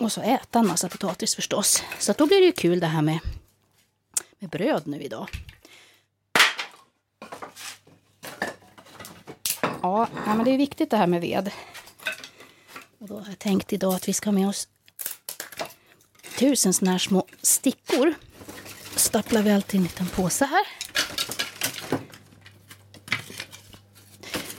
Och 0.00 0.12
så 0.12 0.20
äta 0.20 0.58
en 0.58 0.66
massa 0.66 0.88
potatis 0.88 1.34
förstås. 1.34 1.82
Så 1.98 2.12
då 2.12 2.26
blir 2.26 2.40
det 2.40 2.46
ju 2.46 2.52
kul 2.52 2.80
det 2.80 2.86
här 2.86 3.02
med, 3.02 3.18
med 4.38 4.50
bröd 4.50 4.86
nu 4.86 5.02
idag. 5.02 5.28
Ja, 9.82 10.08
men 10.26 10.44
det 10.44 10.50
är 10.50 10.58
viktigt 10.58 10.90
det 10.90 10.96
här 10.96 11.06
med 11.06 11.20
ved. 11.20 11.50
Och 12.98 13.08
då 13.08 13.18
har 13.18 13.28
jag 13.28 13.38
tänkt 13.38 13.72
idag 13.72 13.94
att 13.94 14.08
vi 14.08 14.12
ska 14.12 14.30
ha 14.30 14.32
med 14.32 14.48
oss 14.48 14.68
tusen 16.42 16.72
såna 16.72 16.90
här 16.90 16.98
små 16.98 17.26
stickor. 17.42 18.14
Staplar 18.96 19.42
vi 19.42 19.50
alltid 19.50 19.74
i 19.74 19.76
en 19.76 19.82
liten 19.82 20.06
påse 20.06 20.44
här. 20.44 20.66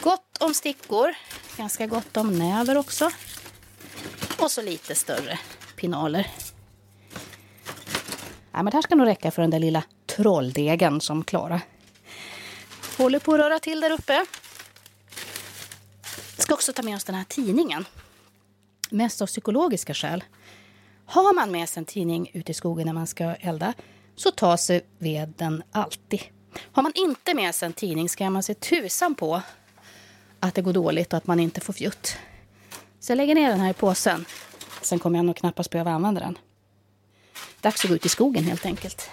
Gott 0.01 0.37
om 0.39 0.53
stickor. 0.53 1.15
Ganska 1.57 1.87
gott 1.87 2.17
om 2.17 2.39
näver 2.39 2.77
också. 2.77 3.11
Och 4.39 4.51
så 4.51 4.61
lite 4.61 4.95
större 4.95 5.39
pinaler. 5.75 6.27
Ja, 8.51 8.63
men 8.63 8.65
det 8.65 8.73
här 8.73 8.81
ska 8.81 8.95
nog 8.95 9.07
räcka 9.07 9.31
för 9.31 9.41
den 9.41 9.51
där 9.51 9.59
lilla 9.59 9.83
trolldegen 10.05 11.01
som 11.01 11.23
Klara 11.23 11.61
håller 12.97 13.19
på 13.19 13.33
att 13.33 13.39
röra 13.39 13.59
till 13.59 13.79
där 13.79 13.91
uppe. 13.91 14.25
Jag 16.35 16.43
ska 16.43 16.53
också 16.53 16.73
ta 16.73 16.83
med 16.83 16.95
oss 16.95 17.03
den 17.03 17.15
här 17.15 17.23
tidningen. 17.23 17.85
Mest 18.89 19.21
av 19.21 19.27
psykologiska 19.27 19.93
skäl. 19.93 20.23
Har 21.05 21.33
man 21.33 21.51
med 21.51 21.69
sig 21.69 21.81
en 21.81 21.86
tidning 21.86 22.31
ut 22.33 22.50
i 22.50 22.53
skogen 22.53 22.86
när 22.86 22.93
man 22.93 23.07
ska 23.07 23.24
elda 23.24 23.74
så 24.15 24.31
tar 24.31 24.57
sig 24.57 24.81
veden 24.98 25.63
alltid. 25.72 26.22
Har 26.72 26.83
man 26.83 26.91
inte 26.95 27.33
med 27.33 27.55
sig 27.55 27.65
en 27.65 27.74
tidning 27.74 28.10
ska 28.10 28.29
man 28.29 28.43
se 28.43 28.53
tusan 28.53 29.15
på 29.15 29.41
att 30.39 30.55
det 30.55 30.62
går 30.62 30.74
dåligt 30.74 31.13
och 31.13 31.17
att 31.17 31.27
man 31.27 31.39
inte 31.39 31.62
får 31.62 31.74
fjutt. 31.74 32.17
Så 33.00 33.12
jag 33.12 33.17
lägger 33.17 33.36
ner 33.36 33.50
den 33.50 33.60
här 33.60 33.69
i 33.69 33.74
påsen. 33.74 34.25
Sen 34.81 35.00
kommer 35.00 35.19
jag 35.19 35.25
nog 35.25 35.36
knappast 35.36 35.69
behöva 35.69 35.91
använda 35.91 36.22
den. 36.22 36.38
Dags 37.62 37.83
att 37.83 37.89
gå 37.89 37.95
ut 37.95 38.05
i 38.05 38.10
skogen 38.10 38.43
helt 38.43 38.65
enkelt. 38.65 39.10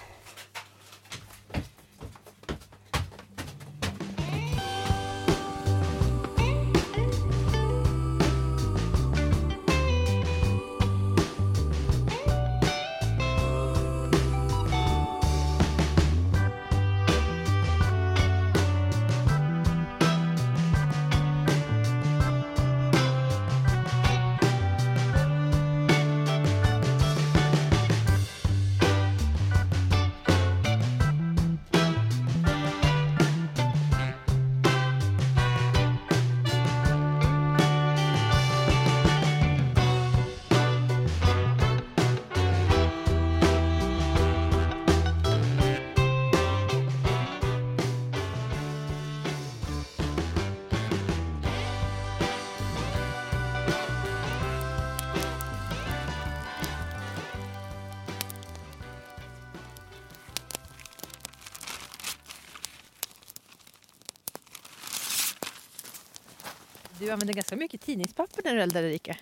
Du 67.01 67.11
använde 67.11 67.33
ganska 67.33 67.55
mycket 67.55 67.81
tidningspapper 67.81 68.41
när 68.45 68.55
du 68.55 68.61
eldade 68.61 68.87
Erika. 68.87 69.17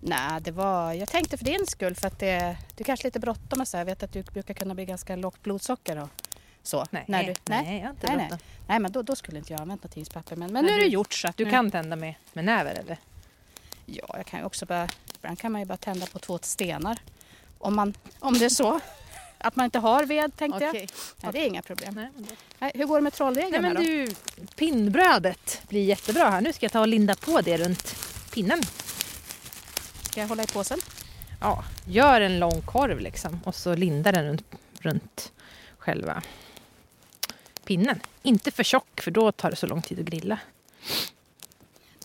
Nej, 0.00 0.40
det 0.40 0.50
var, 0.50 0.92
jag 0.92 1.08
tänkte 1.08 1.36
för 1.36 1.44
din 1.44 1.66
skull 1.66 1.94
för 1.94 2.06
att 2.06 2.18
det, 2.18 2.56
du 2.76 2.84
kanske 2.84 3.06
lite 3.06 3.20
bråttom 3.20 3.60
och 3.60 3.68
så. 3.68 3.76
Jag 3.76 3.84
vet 3.84 4.02
att 4.02 4.12
du 4.12 4.22
brukar 4.22 4.54
kunna 4.54 4.74
bli 4.74 4.84
ganska 4.84 5.16
lågt 5.16 5.42
blodsocker 5.42 5.96
och 5.96 6.08
så. 6.62 6.86
Nej, 6.90 7.04
när 7.08 7.24
du, 7.24 7.34
nej, 7.44 7.76
jag 7.76 7.82
har 7.82 7.90
inte 7.90 8.06
nej, 8.06 8.16
bråttom. 8.16 8.38
nej. 8.38 8.38
nej, 8.68 8.78
men 8.78 8.92
då, 8.92 9.02
då 9.02 9.16
skulle 9.16 9.38
inte 9.38 9.52
jag 9.52 9.60
använt 9.60 9.82
något 9.82 9.92
tidningspapper. 9.92 10.36
Men, 10.36 10.52
men 10.52 10.64
Men 10.64 10.64
nu 10.64 10.80
är 10.80 10.84
det 10.84 10.90
gjort 10.90 11.12
så 11.12 11.28
att 11.28 11.36
Du 11.36 11.44
nu, 11.44 11.50
kan 11.50 11.70
tända 11.70 11.96
med, 11.96 12.14
med 12.32 12.44
näver 12.44 12.74
eller? 12.74 12.98
Ja, 13.86 14.14
jag 14.16 14.26
kan 14.26 14.40
ju 14.40 14.46
också 14.46 14.66
bara, 14.66 14.88
ibland 15.14 15.38
kan 15.38 15.52
man 15.52 15.60
ju 15.60 15.66
bara 15.66 15.76
tända 15.76 16.06
på 16.06 16.18
två 16.18 16.38
stenar. 16.42 16.98
Om, 17.58 17.76
man, 17.76 17.94
om 18.18 18.38
det 18.38 18.44
är 18.44 18.48
så. 18.48 18.80
Att 19.46 19.56
man 19.56 19.64
inte 19.64 19.78
har 19.78 20.04
ved 20.04 20.36
tänkte 20.36 20.64
jag. 20.64 20.70
Okej. 20.70 20.88
Nej, 21.22 21.32
det 21.32 21.38
är 21.38 21.46
inga 21.46 21.62
problem. 21.62 22.00
Nej, 22.58 22.72
hur 22.74 22.86
går 22.86 22.96
det 22.96 23.02
med 23.02 23.12
trolldegen 23.12 23.50
nej, 23.50 23.60
men 23.60 23.64
här 23.64 23.74
då? 23.74 23.80
du, 23.82 24.46
pinnbrödet 24.56 25.62
blir 25.68 25.84
jättebra 25.84 26.30
här. 26.30 26.40
Nu 26.40 26.52
ska 26.52 26.64
jag 26.64 26.72
ta 26.72 26.80
och 26.80 26.88
linda 26.88 27.14
på 27.14 27.40
det 27.40 27.56
runt 27.56 27.96
pinnen. 28.34 28.62
Ska 30.02 30.20
jag 30.20 30.28
hålla 30.28 30.42
i 30.42 30.46
påsen? 30.46 30.78
Ja, 31.40 31.64
gör 31.86 32.20
en 32.20 32.38
lång 32.38 32.62
korv 32.62 33.00
liksom 33.00 33.40
och 33.44 33.54
så 33.54 33.74
linda 33.74 34.12
den 34.12 34.24
runt, 34.24 34.44
runt 34.80 35.32
själva 35.78 36.22
pinnen. 37.64 38.00
Inte 38.22 38.50
för 38.50 38.62
tjock 38.62 39.00
för 39.00 39.10
då 39.10 39.32
tar 39.32 39.50
det 39.50 39.56
så 39.56 39.66
lång 39.66 39.82
tid 39.82 40.00
att 40.00 40.06
grilla. 40.06 40.38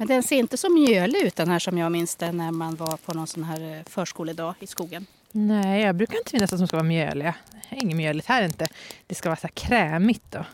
Men 0.02 0.08
den 0.08 0.24
ser 0.24 0.36
inte 0.38 0.58
så 0.58 0.70
mjölig 0.70 1.20
ut 1.22 1.36
den 1.36 1.50
här 1.50 1.60
som 1.60 1.78
jag 1.78 1.92
minns 1.92 2.16
den 2.16 2.38
när 2.38 2.52
man 2.52 2.76
var 2.76 2.98
på 2.98 3.14
någon 3.14 3.28
sån 3.28 3.44
här 3.44 3.62
eh, 3.78 3.84
förskoledag 3.90 4.56
i 4.60 4.68
skogen. 4.68 5.06
Nej, 5.32 5.82
jag 5.82 5.96
brukar 5.96 6.18
inte 6.18 6.36
minnas 6.36 6.54
att 6.54 6.60
de 6.60 6.68
ska 6.68 6.78
vara 6.78 6.88
mjöliga. 6.88 7.36
Inget 7.70 7.98
mjöligt 7.98 8.28
här 8.28 8.44
inte. 8.44 8.68
Det 9.08 9.16
ska 9.16 9.30
vara 9.30 9.40
så 9.40 9.48
här 9.48 9.54
krämigt 9.54 10.24
då. 10.32 10.46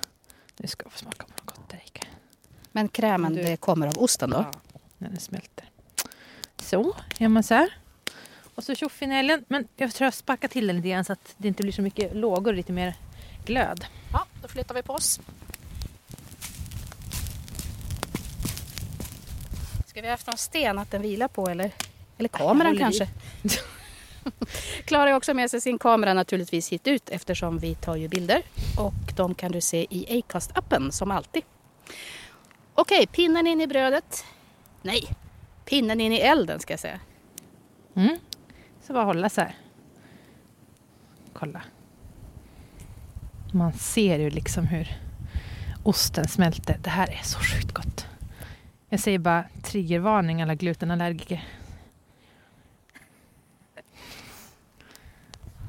Nu 0.58 0.68
ska 0.68 0.86
jag 0.86 0.92
få 0.92 0.98
smaka 1.00 1.26
på 1.26 1.32
något 1.32 1.46
gott 1.46 1.74
Erika. 1.74 2.08
Men 2.72 2.88
krämen 2.88 3.34
Du- 3.34 3.44
det 3.44 3.58
kommer 3.58 3.88
av 3.88 3.98
osten 3.98 4.30
då? 4.30 4.38
Ja, 4.38 4.60
när 4.98 5.10
den 5.10 5.20
smälter. 5.20 5.70
Så, 6.62 6.96
gör 7.18 7.28
man 7.28 7.44
så 7.44 7.54
här. 7.54 7.78
Och 8.56 8.64
så 8.64 8.76
tjoffinällen. 8.76 9.46
Men 9.48 9.68
jag 9.76 9.94
tror 9.94 10.06
jag 10.06 10.14
spackar 10.14 10.48
till 10.48 10.68
den 10.68 10.76
lite 10.76 10.90
grann 10.90 11.06
så 11.06 11.14
att 11.14 11.36
det 11.38 11.48
inte 11.48 11.64
blir 11.64 11.74
så 11.74 11.82
mycket 11.82 12.16
lågor 12.16 12.54
lite 12.54 12.72
mer 12.74 12.96
glöd. 13.46 13.86
Ja, 14.14 14.26
då 14.42 14.48
flyttar 14.48 14.76
vi 14.76 14.82
på 14.84 14.94
oss. 14.94 15.20
Ska 19.98 20.02
vi 20.02 20.08
ha 20.08 20.14
haft 20.14 20.28
någon 20.28 20.38
sten 20.38 20.80
att 20.80 20.92
den 20.92 21.02
vilar 21.02 21.28
på 21.28 21.48
eller, 21.48 21.72
eller 22.18 22.30
kameran 22.30 22.78
kanske? 22.78 23.08
Klara 24.86 25.10
har 25.10 25.18
också 25.18 25.34
med 25.34 25.52
sig 25.52 25.62
sin 25.62 25.80
kamera 25.80 26.14
naturligtvis 26.14 26.70
hit 26.72 26.88
ut 26.88 27.10
eftersom 27.10 27.60
vi 27.60 27.76
tar 27.76 27.96
ju 27.96 28.08
bilder 28.08 28.42
och 28.80 29.14
de 29.16 29.36
kan 29.36 29.52
du 29.52 29.62
se 29.62 29.88
i 29.90 30.22
Acast-appen 30.22 30.92
som 30.92 31.12
alltid. 31.12 31.44
Okej, 32.74 33.08
pinnen 33.08 33.48
in 33.48 33.62
i 33.62 33.68
brödet. 33.68 34.26
Nej, 34.82 35.04
pinnen 35.66 36.02
in 36.02 36.14
i 36.14 36.18
elden 36.18 36.60
ska 36.60 36.74
jag 36.74 36.80
säga. 36.80 37.00
Mm. 37.96 38.18
Så 38.82 38.94
bara 38.94 39.04
hålla 39.04 39.30
så 39.30 39.42
här. 39.42 39.56
Kolla. 41.34 41.62
Man 43.54 43.74
ser 43.74 44.20
ju 44.20 44.30
liksom 44.30 44.66
hur 44.66 44.98
osten 45.84 46.28
smälter. 46.28 46.80
Det 46.84 46.90
här 46.90 47.08
är 47.08 47.24
så 47.24 47.40
sjukt 47.40 47.72
gott. 47.72 48.08
Jag 48.90 49.00
säger 49.00 49.20
bara 49.20 49.44
triggervarning 49.64 50.42
alla 50.42 50.56
glutenallergiker. 50.56 51.48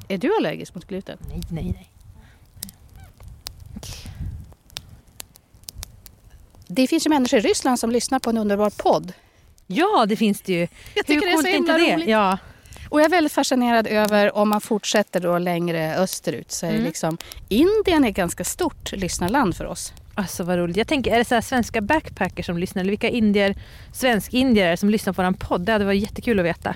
Är 0.07 0.17
du 0.17 0.35
allergisk 0.37 0.75
mot 0.75 0.85
gluten? 0.87 1.17
Nej, 1.29 1.41
nej, 1.51 1.71
nej. 1.75 1.89
Det 6.67 6.87
finns 6.87 7.05
ju 7.05 7.09
människor 7.09 7.39
i 7.39 7.41
Ryssland 7.41 7.79
som 7.79 7.91
lyssnar 7.91 8.19
på 8.19 8.29
en 8.29 8.37
underbar 8.37 8.69
podd. 8.69 9.13
Ja, 9.67 10.05
det 10.05 10.15
finns 10.15 10.41
det 10.41 10.53
ju. 10.53 10.67
Jag 10.95 11.05
tycker 11.05 11.21
det 11.21 11.31
är 11.31 11.33
coolt 11.33 11.45
så 11.45 11.51
himla 11.53 11.79
inte 11.79 11.95
roligt. 11.95 12.07
Ja. 12.09 12.37
Och 12.89 12.99
jag 12.99 13.05
är 13.05 13.09
väldigt 13.09 13.33
fascinerad 13.33 13.87
över 13.87 14.35
om 14.37 14.49
man 14.49 14.61
fortsätter 14.61 15.19
då 15.19 15.37
längre 15.37 15.95
österut 15.95 16.51
så 16.51 16.65
är 16.65 16.69
Mm. 16.69 16.81
det 16.81 16.87
liksom 16.87 17.17
Indien 17.49 18.05
är 18.05 18.09
ett 18.09 18.15
ganska 18.15 18.43
stort 18.43 18.91
lyssnarland 18.91 19.55
för 19.55 19.65
oss. 19.65 19.93
Alltså 20.15 20.43
vad 20.43 20.57
roligt. 20.57 20.77
Jag 20.77 20.87
tänker, 20.87 21.11
är 21.11 21.17
det 21.17 21.25
så 21.25 21.41
svenska 21.41 21.81
backpackers 21.81 22.45
som 22.45 22.57
lyssnar? 22.57 22.81
Eller 22.81 22.89
vilka 22.89 23.09
indier, 23.09 23.55
svensk-indier 23.93 24.75
som 24.75 24.89
lyssnar 24.89 25.13
på 25.13 25.23
vår 25.23 25.31
podd? 25.31 25.61
Det 25.61 25.71
hade 25.71 25.85
varit 25.85 26.01
jättekul 26.01 26.39
att 26.39 26.45
veta. 26.45 26.75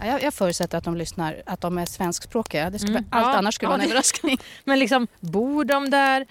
Ja, 0.00 0.06
Jag, 0.06 0.22
jag 0.22 0.34
förutsätter 0.34 0.78
att 0.78 0.84
de 0.84 0.96
lyssnar, 0.96 1.36
att 1.46 1.60
de 1.60 1.78
är 1.78 1.86
svenskspråkiga. 1.86 2.70
Det 2.70 2.78
skulle, 2.78 2.98
Mm. 2.98 3.08
Allt 3.10 3.26
Ja, 3.26 3.36
annars 3.38 3.54
skulle 3.54 3.66
ja, 3.66 3.70
vara 3.70 3.82
en 3.82 3.88
överraskning. 3.88 4.38
Men 4.64 4.78
liksom, 4.78 5.06
bor 5.20 5.64
de 5.64 5.90
där? 5.90 6.26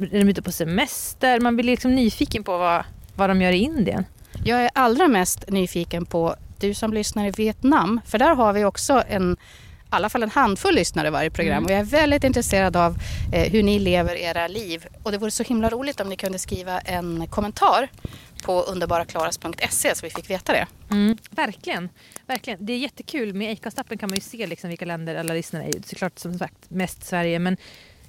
Är 0.00 0.18
de 0.18 0.28
ute 0.28 0.42
på 0.42 0.52
semester? 0.52 1.40
Man 1.40 1.56
blir 1.56 1.64
liksom 1.64 1.94
nyfiken 1.94 2.44
på 2.44 2.58
vad, 2.58 2.84
vad 3.14 3.30
de 3.30 3.42
gör 3.42 3.52
i 3.52 3.58
Indien. 3.58 4.04
Jag 4.44 4.64
är 4.64 4.70
allra 4.74 5.08
mest 5.08 5.44
nyfiken 5.50 6.06
på 6.06 6.36
du 6.60 6.74
som 6.74 6.92
lyssnar 6.92 7.26
i 7.26 7.30
Vietnam. 7.30 8.00
För 8.06 8.18
där 8.18 8.34
har 8.34 8.52
vi 8.52 8.64
också 8.64 9.02
en, 9.08 9.36
alla 9.90 10.08
fall 10.08 10.22
en 10.22 10.30
handfull 10.30 10.74
lyssnare 10.74 11.08
i 11.08 11.10
varje 11.10 11.30
program. 11.30 11.56
Mm. 11.56 11.64
Och 11.64 11.70
jag 11.70 11.78
är 11.78 11.84
väldigt 11.84 12.24
intresserad 12.24 12.76
av 12.76 12.96
eh, 13.32 13.52
hur 13.52 13.62
ni 13.62 13.78
lever 13.78 14.16
era 14.16 14.48
liv. 14.48 14.86
Och 15.02 15.12
det 15.12 15.18
vore 15.18 15.30
så 15.30 15.42
himla 15.42 15.70
roligt 15.70 16.00
om 16.00 16.08
ni 16.08 16.16
kunde 16.16 16.38
skriva 16.38 16.78
en 16.78 17.26
kommentar 17.26 17.88
på 18.44 18.62
underbaraklaras.se 18.62 19.94
så 19.94 20.06
vi 20.06 20.10
fick 20.10 20.30
veta 20.30 20.52
det. 20.52 20.66
Mm, 20.90 21.16
verkligen. 21.30 21.88
verkligen. 22.26 22.66
Det 22.66 22.72
är 22.72 22.78
jättekul. 22.78 23.34
Med 23.34 23.58
Acast-appen 23.58 23.98
kan 23.98 24.08
man 24.08 24.14
ju 24.14 24.20
se 24.20 24.46
liksom 24.46 24.68
vilka 24.68 24.84
länder 24.84 25.14
alla 25.14 25.34
lyssnar 25.34 25.62
i. 25.68 25.82
Såklart 25.86 26.18
som 26.18 26.38
sagt 26.38 26.70
mest 26.70 27.04
Sverige 27.06 27.38
men 27.38 27.56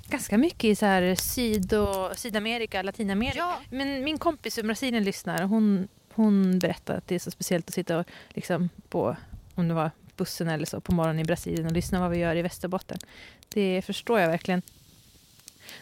ganska 0.10 0.38
mycket 0.38 0.64
i 0.64 0.76
så 0.76 0.86
här 0.86 1.16
Syd 1.16 1.74
och, 1.74 2.18
Sydamerika, 2.18 2.82
Latinamerika. 2.82 3.38
Ja. 3.38 3.60
Men 3.70 4.04
min 4.04 4.18
kompis 4.18 4.58
i 4.58 4.64
Brasilien 4.64 5.04
lyssnar 5.04 5.44
hon, 5.44 5.88
hon 6.14 6.60
berättade 6.60 6.98
att 6.98 7.08
det 7.08 7.16
är 7.16 7.20
så 7.20 7.32
speciellt 7.32 7.68
att 7.68 7.74
sitta 7.74 7.98
och 7.98 8.06
liksom 8.30 8.70
på, 8.90 9.16
om 9.56 9.68
det 9.68 9.74
var 9.74 9.92
bussen 10.18 10.48
eller 10.48 10.66
så, 10.66 10.82
på 10.82 10.92
morgonen 10.92 11.20
i 11.20 11.24
Brasilien 11.24 11.66
och 11.66 11.72
lyssna 11.72 12.00
vad 12.00 12.12
vi 12.12 12.18
gör 12.18 12.36
i 12.36 12.42
Västerbotten. 12.42 12.98
Det 13.50 13.82
förstår 13.82 14.20
jag 14.20 14.28
verkligen. 14.28 14.62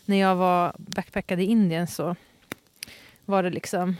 När 0.05 0.17
jag 0.17 0.35
var 0.35 0.75
backpackade 0.77 1.43
i 1.43 1.45
Indien 1.45 1.87
så 1.87 2.15
var 3.25 3.43
det 3.43 3.49
liksom, 3.49 3.95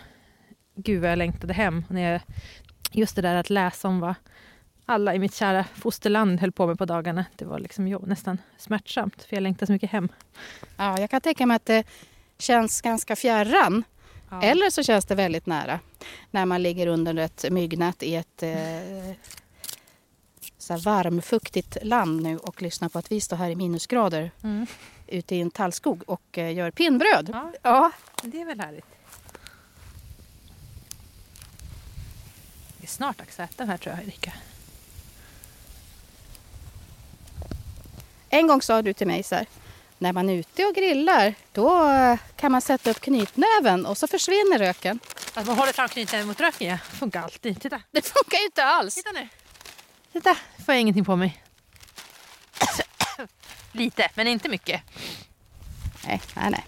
gud 0.75 1.01
vad 1.01 1.11
jag 1.11 1.17
längtade 1.17 1.53
hem. 1.53 1.85
När 1.89 2.11
jag, 2.11 2.21
just 2.91 3.15
det 3.15 3.21
där 3.21 3.35
att 3.35 3.49
läsa 3.49 3.87
om 3.87 3.99
vad 3.99 4.15
alla 4.85 5.15
i 5.15 5.19
mitt 5.19 5.35
kära 5.35 5.63
fosterland 5.63 6.39
höll 6.39 6.51
på 6.51 6.67
med 6.67 6.77
på 6.77 6.85
dagarna. 6.85 7.25
Det 7.35 7.45
var 7.45 7.59
liksom 7.59 7.87
jo, 7.87 8.03
nästan 8.05 8.37
smärtsamt 8.57 9.23
för 9.23 9.35
jag 9.35 9.43
längtade 9.43 9.65
så 9.65 9.73
mycket 9.73 9.91
hem. 9.91 10.09
Ja, 10.77 10.99
jag 10.99 11.09
kan 11.09 11.21
tänka 11.21 11.45
mig 11.45 11.55
att 11.55 11.65
det 11.65 11.83
känns 12.37 12.81
ganska 12.81 13.15
fjärran. 13.15 13.83
Ja. 14.29 14.41
Eller 14.41 14.69
så 14.69 14.83
känns 14.83 15.05
det 15.05 15.15
väldigt 15.15 15.45
nära. 15.45 15.79
När 16.31 16.45
man 16.45 16.63
ligger 16.63 16.87
under 16.87 17.17
ett 17.17 17.45
myggnät 17.51 18.03
i 18.03 18.15
ett 18.15 18.43
eh, 18.43 19.11
så 20.65 20.73
här 20.73 20.79
varmfuktigt 20.79 21.77
land 21.81 22.21
nu 22.23 22.37
och 22.37 22.61
lyssnar 22.61 22.89
på 22.89 22.99
att 22.99 23.11
vi 23.11 23.21
står 23.21 23.37
här 23.37 23.49
i 23.49 23.55
minusgrader 23.55 24.31
Mm. 24.43 24.67
ute 25.07 25.35
i 25.35 25.41
en 25.41 25.51
tallskog 25.51 26.03
och 26.07 26.37
eh, 26.37 26.53
gör 26.53 26.71
pinnbröd. 26.71 27.29
Ja, 27.33 27.51
Ja. 27.61 27.91
det 28.23 28.41
är 28.41 28.45
väl 28.45 28.59
härligt. 28.59 28.85
Det 32.77 32.83
är 32.83 32.87
snart 32.87 33.17
dags 33.17 33.39
att 33.39 33.49
äta 33.51 33.63
den 33.63 33.69
här 33.69 33.77
tror 33.77 33.95
jag, 33.95 34.03
Erika. 34.07 34.33
En 38.29 38.47
gång 38.47 38.61
sa 38.61 38.81
du 38.81 38.93
till 38.93 39.07
mig 39.07 39.23
så 39.23 39.35
här, 39.35 39.45
när 39.97 40.13
man 40.13 40.29
är 40.29 40.33
ute 40.33 40.65
och 40.65 40.75
grillar 40.75 41.35
då 41.51 41.89
eh, 41.89 42.17
kan 42.35 42.51
man 42.51 42.61
sätta 42.61 42.89
upp 42.91 42.99
knytnäven 43.01 43.85
och 43.85 43.97
så 43.97 44.07
försvinner 44.07 44.57
röken. 44.59 44.99
Att 45.33 45.45
man 45.47 45.57
håller 45.57 45.73
fram 45.73 45.87
knytnäven 45.89 46.27
mot 46.27 46.39
röken, 46.39 46.67
ja. 46.67 46.77
Funkar 46.77 47.21
alltid. 47.23 47.61
Titta, 47.61 47.81
Det 47.91 48.01
funkar 48.05 48.37
ju 48.37 48.45
inte 48.45 48.63
alls. 48.63 48.95
titta 48.95 49.11
nu. 49.11 49.27
Titta, 50.15 50.35
får 50.65 50.73
jag 50.73 50.81
ingenting 50.81 51.05
på 51.05 51.15
mig. 51.15 51.43
Lite, 53.71 54.09
men 54.15 54.27
inte 54.27 54.49
mycket. 54.49 54.81
Nej, 56.07 56.21
nej, 56.35 56.51
nej. 56.51 56.65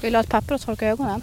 Vill 0.00 0.12
du 0.12 0.18
ha 0.18 0.22
ett 0.22 0.30
papper 0.30 0.54
och 0.54 0.60
torka 0.60 0.86
ögonen? 0.86 1.22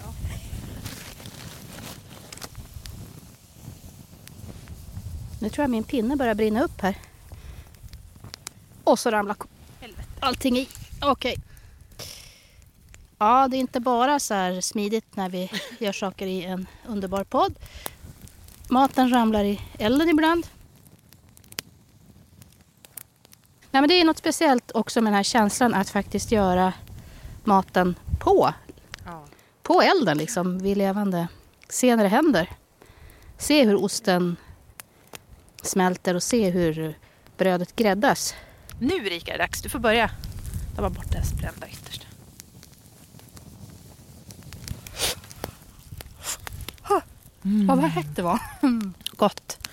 Nu 5.40 5.50
tror 5.50 5.62
jag 5.62 5.70
min 5.70 5.84
pinne 5.84 6.16
börjar 6.16 6.34
brinna 6.34 6.62
upp 6.62 6.80
här. 6.80 6.94
Och 8.84 8.98
så 8.98 9.10
ramlar 9.10 9.36
Helvete. 9.80 10.08
allting 10.20 10.58
i. 10.58 10.68
Okej. 11.00 11.36
Ja, 13.18 13.48
det 13.48 13.56
är 13.56 13.60
inte 13.60 13.80
bara 13.80 14.20
så 14.20 14.34
här 14.34 14.60
smidigt 14.60 15.16
när 15.16 15.28
vi 15.28 15.50
gör 15.78 15.92
saker 15.92 16.26
i 16.26 16.44
en 16.44 16.66
underbar 16.86 17.24
podd. 17.24 17.54
Maten 18.72 19.10
ramlar 19.10 19.44
i 19.44 19.60
elden 19.78 20.08
ibland. 20.08 20.46
Nej, 23.70 23.80
men 23.82 23.88
det 23.88 24.00
är 24.00 24.04
något 24.04 24.18
speciellt 24.18 24.70
också 24.74 25.00
med 25.00 25.12
den 25.12 25.16
här 25.16 25.22
känslan 25.22 25.74
att 25.74 25.90
faktiskt 25.90 26.32
göra 26.32 26.72
maten 27.44 27.94
på, 28.20 28.54
Ja. 29.04 29.24
på 29.62 29.82
elden 29.82 30.18
liksom, 30.18 30.58
vid 30.58 30.76
levande. 30.76 31.28
Se 31.68 31.96
när 31.96 32.02
det 32.02 32.08
händer. 32.08 32.50
Se 33.38 33.64
hur 33.64 33.84
osten 33.84 34.36
smälter 35.62 36.14
och 36.14 36.22
se 36.22 36.50
hur 36.50 36.98
brödet 37.36 37.76
gräddas. 37.76 38.34
Nu 38.78 39.06
Erika 39.06 39.34
är 39.34 39.38
det 39.38 39.44
dags, 39.44 39.62
du 39.62 39.68
får 39.68 39.78
börja. 39.78 40.10
Ta 40.76 40.82
bara 40.82 40.90
bort 40.90 41.14
här 41.14 41.36
brända 41.36 41.68
yttersta. 41.68 42.06
Mm. 47.44 47.66
Vad 47.66 47.78
hett 47.78 48.16
det 48.16 48.22
var. 48.22 48.38
Gott. 49.16 49.68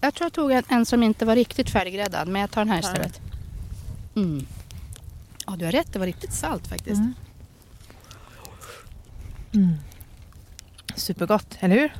Jag 0.00 0.14
tror 0.14 0.24
jag 0.26 0.32
tog 0.32 0.52
en, 0.52 0.62
en 0.68 0.86
som 0.86 1.02
inte 1.02 1.24
var 1.24 1.34
riktigt 1.36 1.70
färdiggräddad, 1.70 2.28
men 2.28 2.40
jag 2.40 2.50
tar 2.50 2.60
den 2.60 2.70
här 2.70 2.78
istället. 2.80 3.20
Mm. 4.16 4.46
Ja, 5.46 5.56
du 5.56 5.64
har 5.64 5.72
rätt. 5.72 5.92
Det 5.92 5.98
var 5.98 6.06
riktigt 6.06 6.32
salt 6.32 6.66
faktiskt. 6.66 7.00
Mm. 7.00 7.14
Mm. 9.54 9.74
Supergott, 10.96 11.56
eller 11.60 11.76
hur? 11.76 11.92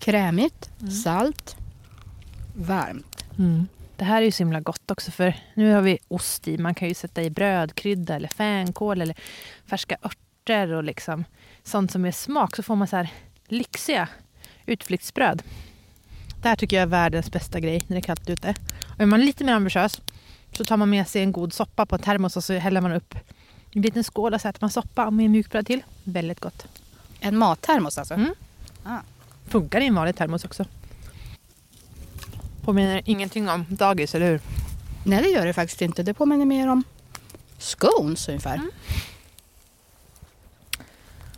Krämigt, 0.00 0.70
Mm. 0.80 0.92
salt, 0.92 1.56
varmt. 2.56 3.24
Det 3.96 4.04
här 4.04 4.22
är 4.22 4.26
ju 4.26 4.32
så 4.32 4.38
himla 4.42 4.60
gott 4.60 4.90
också 4.90 5.10
för 5.10 5.34
nu 5.54 5.72
har 5.72 5.80
vi 5.80 5.98
ost 6.08 6.48
i. 6.48 6.58
Man 6.58 6.74
kan 6.74 6.88
ju 6.88 6.94
sätta 6.94 7.22
i 7.22 7.30
brödkrydda 7.30 8.14
eller 8.16 8.28
fänkål 8.28 9.00
eller 9.02 9.16
färska 9.66 9.96
örter 10.02 10.19
och 10.48 10.84
liksom 10.84 11.24
sånt 11.62 11.90
som 11.90 12.04
är 12.04 12.12
smak. 12.12 12.56
Så 12.56 12.62
får 12.62 12.76
man 12.76 12.88
så 12.88 12.96
här 12.96 13.12
lyxiga 13.48 14.08
utflyktsbröd. 14.66 15.42
Det 16.42 16.48
här 16.48 16.56
tycker 16.56 16.76
jag 16.76 16.82
är 16.82 16.86
världens 16.86 17.32
bästa 17.32 17.60
grej 17.60 17.84
när 17.86 17.96
det 17.96 18.00
är 18.00 18.02
kallt 18.02 18.30
ute. 18.30 18.54
Och 18.94 19.00
är 19.00 19.06
man 19.06 19.20
lite 19.20 19.44
mer 19.44 19.52
ambitiös 19.52 20.00
så 20.52 20.64
tar 20.64 20.76
man 20.76 20.90
med 20.90 21.08
sig 21.08 21.22
en 21.22 21.32
god 21.32 21.52
soppa 21.52 21.86
på 21.86 21.94
en 21.94 22.02
termos 22.02 22.36
och 22.36 22.44
så 22.44 22.54
häller 22.54 22.80
man 22.80 22.92
upp 22.92 23.14
en 23.72 23.82
liten 23.82 24.04
skål 24.04 24.34
och 24.34 24.40
så 24.40 24.48
äter 24.48 24.60
man 24.60 24.70
soppa 24.70 25.10
med 25.10 25.30
mjukbröd 25.30 25.66
till. 25.66 25.82
Väldigt 26.04 26.40
gott. 26.40 26.66
En 27.20 27.38
mattermos 27.38 27.98
alltså. 27.98 28.14
Mm. 28.14 28.34
Ah. 28.84 28.98
Funkar 29.48 29.80
i 29.80 29.86
en 29.86 29.94
vanlig 29.94 30.16
termos 30.16 30.44
också. 30.44 30.64
Påminner 32.62 33.02
ingenting 33.04 33.48
om 33.48 33.64
dagis, 33.68 34.14
eller 34.14 34.30
hur? 34.30 34.40
Nej, 35.04 35.22
det 35.22 35.28
gör 35.28 35.46
det 35.46 35.52
faktiskt 35.52 35.82
inte. 35.82 36.02
Det 36.02 36.14
påminner 36.14 36.44
mer 36.44 36.68
om 36.68 36.84
scones 37.58 38.28
ungefär. 38.28 38.54
Mm. 38.54 38.70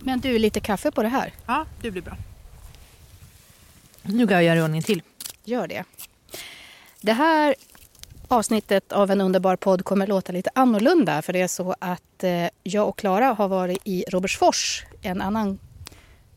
Men 0.05 0.21
du, 0.21 0.39
lite 0.39 0.61
kaffe 0.61 0.91
på 0.91 1.03
det 1.03 1.09
här. 1.09 1.33
Ja, 1.47 1.67
det 1.81 1.91
blir 1.91 2.03
bra. 2.03 2.17
Nu 4.03 4.27
går 4.27 4.33
jag 4.33 4.45
göra 4.45 4.65
ordning 4.65 4.83
till. 4.83 5.03
Gör 5.45 5.67
det. 5.69 5.85
Det 7.01 7.13
här 7.13 7.55
avsnittet 8.29 8.93
av 8.93 9.11
en 9.11 9.21
underbar 9.21 9.57
podd 9.57 9.85
kommer 9.85 10.07
låta 10.07 10.33
lite 10.33 10.51
annorlunda. 10.55 11.23
För 11.23 11.33
det 11.33 11.41
är 11.41 11.49
så 11.49 11.75
att 11.79 12.25
eh, 12.25 12.47
jag 12.63 12.89
och 12.89 12.99
Klara 12.99 13.27
har 13.27 13.49
varit 13.49 13.79
i 13.85 14.05
Robertsfors, 14.09 14.85
en 15.03 15.23
annan 15.23 15.59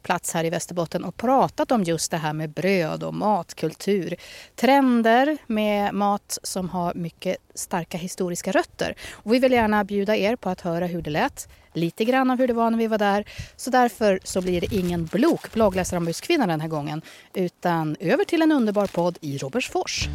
plats 0.05 0.33
här 0.33 0.43
i 0.43 0.49
Västerbotten 0.49 1.03
och 1.03 1.17
pratat 1.17 1.71
om 1.71 1.83
just 1.83 2.11
det 2.11 2.17
här 2.17 2.33
med 2.33 2.49
bröd 2.49 3.03
och 3.03 3.13
matkultur. 3.13 4.15
Trender 4.55 5.37
med 5.47 5.93
mat 5.93 6.37
som 6.43 6.69
har 6.69 6.93
mycket 6.93 7.37
starka 7.55 7.97
historiska 7.97 8.51
rötter. 8.51 8.95
Och 9.11 9.33
vi 9.33 9.39
vill 9.39 9.51
gärna 9.51 9.83
bjuda 9.83 10.15
er 10.15 10.35
på 10.35 10.49
att 10.49 10.61
höra 10.61 10.85
hur 10.85 11.01
det 11.01 11.09
lät. 11.09 11.49
Lite 11.73 12.05
grann 12.05 12.31
av 12.31 12.37
hur 12.37 12.47
det 12.47 12.53
var 12.53 12.71
när 12.71 12.77
vi 12.77 12.87
var 12.87 12.97
där. 12.97 13.25
Så 13.55 13.69
därför 13.69 14.19
så 14.23 14.41
blir 14.41 14.61
det 14.61 14.75
ingen 14.75 15.05
blok 15.05 15.53
bloggläsarombudskvinna 15.53 16.47
den 16.47 16.61
här 16.61 16.67
gången. 16.67 17.01
Utan 17.33 17.95
över 17.99 18.23
till 18.23 18.41
en 18.41 18.51
underbar 18.51 18.87
podd 18.87 19.17
i 19.21 19.37
Robertsfors. 19.37 20.07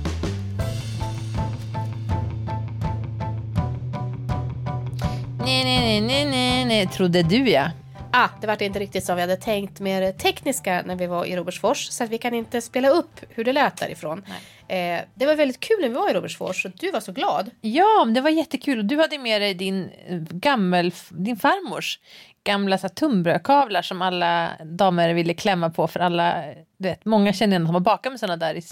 Nej, 5.45 5.65
nej, 5.65 6.01
nej, 6.01 6.01
nej, 6.01 6.27
nej, 6.27 6.65
nej, 6.65 6.87
trodde 6.87 7.23
du 7.23 7.51
ja. 7.51 7.71
Ah, 8.13 8.29
det 8.41 8.47
vart 8.47 8.61
inte 8.61 8.79
riktigt 8.79 9.05
som 9.05 9.17
vi 9.17 9.21
hade 9.21 9.37
tänkt 9.37 9.81
med 9.81 10.03
det 10.03 10.13
tekniska 10.13 10.83
när 10.87 10.97
vi 10.97 11.07
var 11.07 11.25
i 11.25 11.37
Robertsfors. 11.37 11.89
Så 11.89 12.05
att 12.05 12.11
vi 12.11 12.19
kan 12.19 12.35
inte 12.35 12.61
spela 12.61 12.89
upp 12.89 13.21
hur 13.29 13.45
det 13.45 13.53
lät 13.53 13.77
därifrån. 13.77 14.25
Eh, 14.69 15.01
det 15.15 15.27
var 15.27 15.35
väldigt 15.35 15.61
kul 15.61 15.77
när 15.81 15.89
vi 15.89 15.95
var 15.95 16.11
i 16.11 16.15
Robertsfors 16.15 16.65
och 16.65 16.73
du 16.75 16.91
var 16.91 17.01
så 17.01 17.13
glad. 17.13 17.51
Ja, 17.61 18.05
det 18.15 18.21
var 18.21 18.31
jättekul. 18.31 18.79
Och 18.79 18.85
du 18.85 18.97
hade 18.97 19.19
med 19.19 19.41
dig 19.41 19.55
din 19.55 19.91
eh, 20.07 20.19
gammel, 20.19 20.93
din 21.11 21.37
farmors 21.37 21.99
gamla 22.45 22.79
så 22.79 22.87
här, 22.87 22.95
tunnbrödkavlar 22.95 23.83
som 23.83 24.03
alla 24.03 24.51
damer 24.65 25.15
ville 25.15 25.35
klämma 25.35 25.71
på 25.71 25.89
för 25.89 26.01
alla, 26.01 26.45
du 26.79 26.89
vet, 26.89 27.05
många 27.05 27.33
känner 27.33 27.53
igen 27.53 27.63
att 27.63 27.69
de 27.69 27.75
har 27.75 27.81
bakat 27.81 28.13
med 28.13 28.21
sådana 28.21 28.37
där 28.37 28.55
i, 28.55 28.63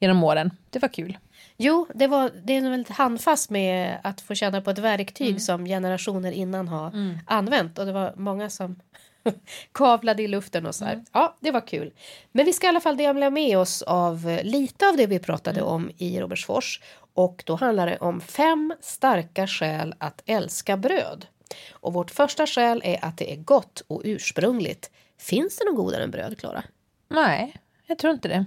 genom 0.00 0.24
åren. 0.24 0.50
Det 0.70 0.78
var 0.78 0.88
kul. 0.88 1.18
Jo, 1.60 1.86
det, 1.94 2.06
var, 2.06 2.30
det 2.44 2.52
är 2.56 2.70
väldigt 2.70 2.88
handfast 2.96 3.50
med 3.50 3.98
att 4.04 4.20
få 4.20 4.34
känna 4.34 4.60
på 4.60 4.70
ett 4.70 4.78
verktyg 4.78 5.28
Mm. 5.28 5.40
som 5.40 5.64
generationer 5.66 6.32
innan 6.32 6.68
har 6.68 6.92
använt. 7.26 7.78
Och 7.78 7.86
det 7.86 7.92
var 7.92 8.12
många 8.16 8.50
som 8.50 8.76
kavlade 9.72 10.22
i 10.22 10.28
luften 10.28 10.66
och 10.66 10.74
så 10.74 10.84
Mm. 10.84 10.96
här. 10.96 11.04
Ja, 11.12 11.36
det 11.40 11.50
var 11.50 11.66
kul. 11.66 11.92
Men 12.32 12.44
vi 12.46 12.52
ska 12.52 12.66
i 12.66 12.68
alla 12.68 12.80
fall 12.80 12.96
dela 12.96 13.30
med 13.30 13.58
oss 13.58 13.82
av 13.82 14.28
eh, 14.28 14.44
lite 14.44 14.88
av 14.88 14.96
det 14.96 15.06
vi 15.06 15.18
pratade 15.18 15.60
Mm. 15.60 15.72
om 15.72 15.90
i 15.98 16.20
Robertsfors. 16.20 16.80
Och 17.14 17.42
då 17.46 17.54
handlar 17.56 17.86
det 17.86 17.96
om 17.98 18.20
fem 18.20 18.74
starka 18.80 19.46
skäl 19.46 19.94
att 19.98 20.22
älska 20.26 20.76
bröd. 20.76 21.26
Och 21.72 21.92
vårt 21.92 22.10
första 22.10 22.46
skäl 22.46 22.80
är 22.84 23.04
att 23.04 23.18
det 23.18 23.32
är 23.32 23.36
gott 23.36 23.82
och 23.86 24.02
ursprungligt. 24.04 24.90
Finns 25.20 25.56
det 25.58 25.64
något 25.64 25.76
godare 25.76 26.02
än 26.04 26.10
bröd, 26.10 26.38
Klara? 26.38 26.62
Nej, 27.08 27.56
jag 27.86 27.98
tror 27.98 28.12
inte 28.12 28.28
det. 28.28 28.44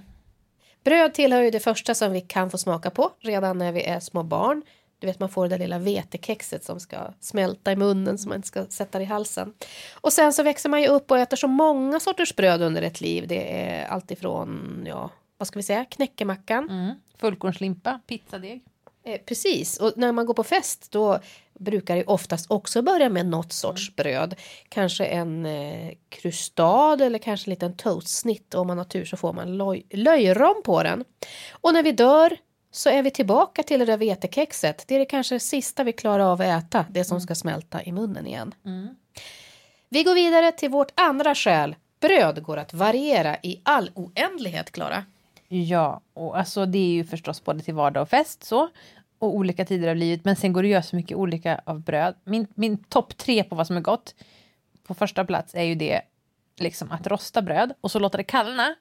Bröd 0.84 1.14
tillhör 1.14 1.42
ju 1.42 1.50
det 1.50 1.60
första 1.60 1.94
som 1.94 2.12
vi 2.12 2.20
kan 2.20 2.50
få 2.50 2.58
smaka 2.58 2.90
på 2.90 3.10
redan 3.20 3.58
när 3.58 3.72
vi 3.72 3.82
är 3.82 4.00
små 4.00 4.22
barn. 4.22 4.62
Du 4.98 5.06
vet 5.06 5.20
man 5.20 5.28
får 5.28 5.48
det 5.48 5.48
där 5.48 5.58
lilla 5.58 5.78
vetekexet 5.78 6.64
som 6.64 6.80
ska 6.80 6.96
smälta 7.20 7.72
i 7.72 7.76
munnen 7.76 8.18
som 8.18 8.28
man 8.28 8.36
inte 8.36 8.48
ska 8.48 8.66
sätta 8.66 8.98
det 8.98 9.04
i 9.04 9.06
halsen. 9.06 9.54
Och 9.94 10.12
sen 10.12 10.32
så 10.32 10.42
växer 10.42 10.68
man 10.68 10.82
ju 10.82 10.88
upp 10.88 11.10
och 11.10 11.18
äter 11.18 11.36
så 11.36 11.48
många 11.48 12.00
sorters 12.00 12.36
bröd 12.36 12.62
under 12.62 12.82
ett 12.82 13.00
liv. 13.00 13.28
Det 13.28 13.62
är 13.62 13.86
alltifrån, 13.86 14.82
ja, 14.86 15.10
vad 15.38 15.48
ska 15.48 15.58
vi 15.58 15.62
säga, 15.62 15.84
knäckemackan. 15.84 16.70
Mm. 16.70 16.94
Fullkornslimpa, 17.18 18.00
pizzadeg. 18.06 18.62
Eh, 19.04 19.20
precis, 19.26 19.80
och 19.80 19.92
när 19.96 20.12
man 20.12 20.26
går 20.26 20.34
på 20.34 20.44
fest 20.44 20.92
då 20.92 21.20
brukar 21.62 21.96
det 21.96 22.04
oftast 22.04 22.50
också 22.50 22.82
börja 22.82 23.08
med 23.08 23.26
något 23.26 23.52
sorts 23.52 23.96
bröd. 23.96 24.34
Kanske 24.68 25.04
en 25.04 25.46
eh, 25.46 25.90
krustad 26.08 27.04
eller 27.04 27.18
kanske 27.18 27.48
en 27.48 27.50
liten 27.50 27.76
toastsnitt. 27.76 28.54
Om 28.54 28.66
man 28.66 28.78
har 28.78 28.84
tur 28.84 29.04
så 29.04 29.16
får 29.16 29.32
man 29.32 29.48
loj- 29.48 29.86
löjrom 29.90 30.62
på 30.64 30.82
den. 30.82 31.04
Och 31.52 31.74
när 31.74 31.82
vi 31.82 31.92
dör 31.92 32.36
så 32.70 32.90
är 32.90 33.02
vi 33.02 33.10
tillbaka 33.10 33.62
till 33.62 33.78
det 33.80 33.84
där 33.86 33.96
vetekexet. 33.96 34.84
Det 34.88 34.94
är 34.94 34.98
det 34.98 35.04
kanske 35.04 35.34
det 35.34 35.40
sista 35.40 35.84
vi 35.84 35.92
klarar 35.92 36.24
av 36.32 36.40
att 36.40 36.64
äta, 36.64 36.86
det 36.90 37.04
som 37.04 37.20
ska 37.20 37.34
smälta 37.34 37.82
i 37.82 37.92
munnen 37.92 38.26
igen. 38.26 38.54
Vi 39.88 40.02
går 40.02 40.14
vidare 40.14 40.52
till 40.52 40.70
vårt 40.70 40.92
andra 41.00 41.34
skäl. 41.34 41.76
Bröd 42.00 42.42
går 42.42 42.56
att 42.56 42.74
variera 42.74 43.36
i 43.42 43.60
all 43.62 43.90
oändlighet, 43.94 44.70
Klara. 44.70 45.04
Ja, 45.48 46.00
och 46.14 46.38
alltså 46.38 46.66
det 46.66 46.78
är 46.78 46.92
ju 46.92 47.04
förstås 47.04 47.44
både 47.44 47.60
till 47.62 47.74
vardag 47.74 48.02
och 48.02 48.08
fest 48.08 48.44
så. 48.44 48.68
Och 49.22 49.36
olika 49.36 49.64
tider 49.64 49.88
av 49.88 49.96
livet. 49.96 50.24
Men 50.24 50.36
sen 50.36 50.52
går 50.52 50.62
det 50.62 50.66
att 50.66 50.70
göra 50.70 50.82
så 50.82 50.96
mycket 50.96 51.16
olika 51.16 51.60
av 51.66 51.80
bröd. 51.80 52.14
Min, 52.24 52.46
min 52.54 52.84
topp 52.84 53.16
tre 53.16 53.44
på 53.44 53.56
vad 53.56 53.66
som 53.66 53.76
är 53.76 53.80
gott. 53.80 54.14
På 54.86 54.94
första 54.94 55.24
plats 55.24 55.54
är 55.54 55.62
ju 55.62 55.74
det 55.74 56.02
liksom 56.56 56.90
att 56.90 57.06
rosta 57.06 57.42
bröd. 57.42 57.72
Och 57.80 57.90
så 57.90 57.98
låta 57.98 58.16
det 58.16 58.24
kallna. 58.24 58.74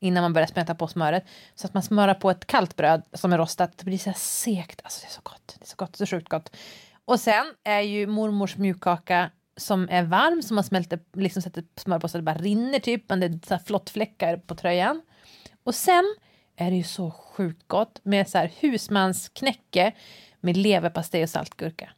Innan 0.00 0.22
man 0.22 0.32
börjar 0.32 0.46
smälta 0.46 0.74
på 0.74 0.88
smöret. 0.88 1.24
Så 1.54 1.66
att 1.66 1.74
man 1.74 1.82
smörar 1.82 2.14
på 2.14 2.30
ett 2.30 2.46
kallt 2.46 2.76
bröd 2.76 3.02
som 3.12 3.32
är 3.32 3.38
rostat. 3.38 3.78
Det 3.78 3.84
blir 3.84 3.98
så 3.98 4.10
här 4.10 4.16
segt. 4.18 4.80
Alltså 4.84 5.00
det 5.00 5.06
är 5.06 5.12
så 5.12 5.20
gott. 5.22 5.56
Det 5.58 5.64
är 5.64 5.68
så 5.68 5.76
gott. 5.76 5.96
Så 5.96 6.06
sjukt 6.06 6.28
gott. 6.28 6.56
Och 7.04 7.20
sen 7.20 7.54
är 7.64 7.80
ju 7.80 8.06
mormors 8.06 8.56
mjukkaka 8.56 9.30
som 9.56 9.88
är 9.90 10.02
varm. 10.02 10.42
Som 10.42 10.54
man 10.54 10.64
smälter, 10.64 11.00
liksom 11.12 11.42
sätter 11.42 11.64
smör 11.76 11.98
på 11.98 12.08
så 12.08 12.18
det 12.18 12.22
bara 12.22 12.38
rinner 12.38 12.78
typ. 12.78 13.08
Men 13.08 13.20
det 13.20 13.26
är 13.26 13.46
så 13.46 13.54
här 13.54 13.62
flottfläckar 13.66 14.36
på 14.36 14.54
tröjan. 14.54 15.02
Och 15.64 15.74
sen 15.74 16.14
är 16.56 16.70
det 16.70 16.76
ju 16.76 16.82
så 16.82 17.10
sjukt 17.10 17.68
gott 17.68 18.00
med 18.02 18.28
så 18.28 18.38
här 18.38 18.52
husmansknäcke 18.60 19.92
med 20.40 20.56
leverpastej 20.56 21.22
och 21.22 21.30
saltgurka. 21.30 21.90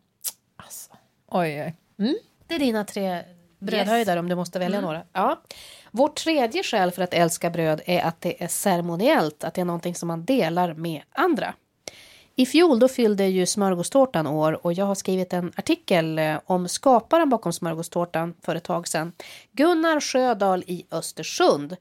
Alltså, 0.57 0.90
oj, 1.27 1.62
oj. 1.62 1.77
Mm. 1.99 2.16
Det 2.47 2.55
är 2.55 2.59
dina 2.59 2.85
tre 2.85 3.23
brödhöjdare 3.59 4.21
om 4.21 4.29
du 4.29 4.35
måste 4.35 4.59
välja 4.59 4.81
några. 4.81 5.03
Ja. 5.12 5.42
Vårt 5.90 6.16
tredje 6.16 6.62
skäl 6.62 6.90
för 6.90 7.03
att 7.03 7.14
älska 7.14 7.51
bröd 7.51 7.81
är 7.87 8.03
att 8.03 8.21
det 8.21 8.42
är 8.42 8.49
ceremoniellt, 8.49 9.44
att 9.44 9.55
det 9.55 9.61
är 9.61 9.64
någonting 9.64 9.94
som 9.94 10.07
man 10.07 10.25
delar 10.25 10.75
med 10.75 11.03
andra. 11.12 11.55
I 12.35 12.47
fjol 12.47 12.79
då 12.79 12.88
fyllde 12.88 13.27
ju 13.27 13.47
smörgåstårtan 13.47 14.27
år 14.27 14.66
och 14.66 14.73
jag 14.73 14.85
har 14.85 14.94
skrivit 14.94 15.33
en 15.33 15.53
artikel 15.57 16.18
eh, 16.18 16.40
om 16.44 16.68
skaparen 16.68 17.29
bakom 17.29 17.53
smörgåstårtan 17.53 18.35
för 18.42 18.55
ett 18.55 18.64
tag 18.64 18.88
sedan. 18.88 19.12
Gunnar 19.53 20.01
Sjödahl 20.01 20.64
i 20.66 20.87
Östersund. 20.90 21.77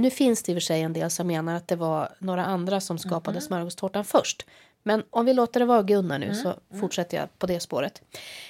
Nu 0.00 0.10
finns 0.10 0.42
det 0.42 0.52
i 0.52 0.54
och 0.54 0.56
för 0.56 0.60
sig 0.60 0.82
en 0.82 0.92
del 0.92 1.10
som 1.10 1.26
menar 1.26 1.54
att 1.54 1.68
det 1.68 1.76
var 1.76 2.08
några 2.18 2.44
andra 2.44 2.80
som 2.80 2.98
skapade 2.98 3.40
smörgåstårtan 3.40 4.04
först. 4.04 4.46
Men 4.82 5.02
om 5.10 5.24
vi 5.24 5.32
låter 5.32 5.60
det 5.60 5.66
vara 5.66 5.82
Gunnar 5.82 6.18
nu 6.18 6.34
så 6.34 6.54
fortsätter 6.80 7.16
jag 7.16 7.38
på 7.38 7.46
det 7.46 7.60
spåret. 7.60 8.02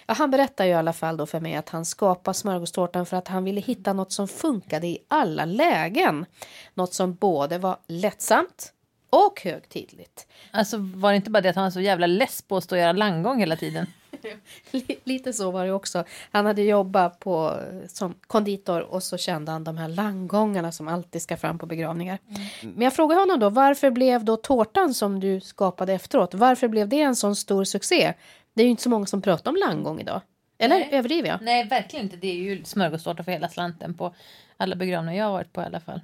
Ja, 0.07 0.15
han 0.15 0.31
berättar 0.31 0.65
ju 0.65 0.71
i 0.71 0.75
alla 0.75 0.93
fall 0.93 1.17
då 1.17 1.27
för 1.27 1.41
mig 1.41 1.55
att 1.55 1.69
han 1.69 1.85
skapade 1.85 2.35
smörgåstårtan 2.35 3.07
för 3.07 3.17
att 3.17 3.29
han 3.29 3.45
ville 3.45 3.61
hitta 3.61 3.93
något 3.93 4.13
som 4.13 4.29
funkade 4.29 4.87
i 4.87 4.99
alla 5.09 5.45
lägen. 5.45 6.27
Något 6.75 6.95
som 6.95 7.15
både 7.15 7.59
var 7.59 7.77
lättsamt 7.87 8.73
och 9.11 9.41
högtidligt. 9.45 10.27
Alltså 10.51 10.77
var 10.79 11.11
det 11.11 11.17
inte 11.17 11.31
bara 11.31 11.41
det 11.41 11.49
att 11.49 11.57
han 11.57 11.65
var 11.65 11.71
så 11.71 11.81
jävla 11.81 12.07
less 12.07 12.43
på 12.43 12.57
att 12.57 12.65
stå 12.65 12.75
och 12.75 12.81
göra 12.81 12.93
langgång 12.93 13.41
hela 13.41 13.57
tiden? 13.57 13.87
Lite 15.05 15.33
så 15.33 15.51
var 15.51 15.67
det 15.67 15.73
också. 15.73 16.05
Han 16.31 16.47
hade 16.47 16.63
jobbat 16.63 17.21
på, 17.21 17.61
som 17.89 18.15
konditor 18.27 18.81
och 18.81 19.03
så 19.03 19.17
kände 19.17 19.53
han 19.53 19.65
de 19.65 19.79
här 19.79 19.89
langgångarna 19.89 20.73
som 20.73 20.89
alltid 20.89 21.23
ska 21.23 21.37
fram 21.37 21.59
på 21.59 21.67
begravningar. 21.67 22.19
Men 22.63 22.83
jag 22.83 22.93
frågade 22.93 23.21
honom 23.21 23.41
då, 23.41 23.49
varför 23.49 23.91
blev 23.91 24.25
då 24.25 24.37
tårtan 24.37 24.95
som 24.95 25.21
du 25.21 25.41
skapade 25.41 25.93
efteråt, 25.93 26.35
varför 26.35 26.69
blev 26.69 26.89
det 26.89 27.01
en 27.01 27.17
sån 27.17 27.37
stor 27.37 27.65
succé? 27.65 28.15
Det 28.55 28.63
är 28.63 28.65
ju 28.65 28.71
inte 28.71 28.83
så 28.83 28.91
många 28.91 29.07
som 29.07 29.23
pratar 29.23 29.51
om 29.51 29.57
langgång 29.57 30.01
idag. 30.01 30.21
Eller 30.59 30.79
Nej. 30.79 30.89
överdriver 30.93 31.29
jag? 31.29 31.43
Nej, 31.43 31.65
verkligen 31.65 32.05
inte. 32.05 32.17
Det 32.17 32.29
är 32.29 32.35
ju 32.37 32.65
smörgåstårta 32.65 33.25
för 33.25 33.33
hela 33.33 33.49
slanten 33.49 33.95
på 33.95 34.15
alla 34.57 34.77
begravningar 34.77 35.19
jag 35.19 35.25
har 35.25 35.33
varit 35.33 35.53
på 35.53 35.63
i 35.63 35.65
alla 35.65 35.81
fall. 35.81 36.01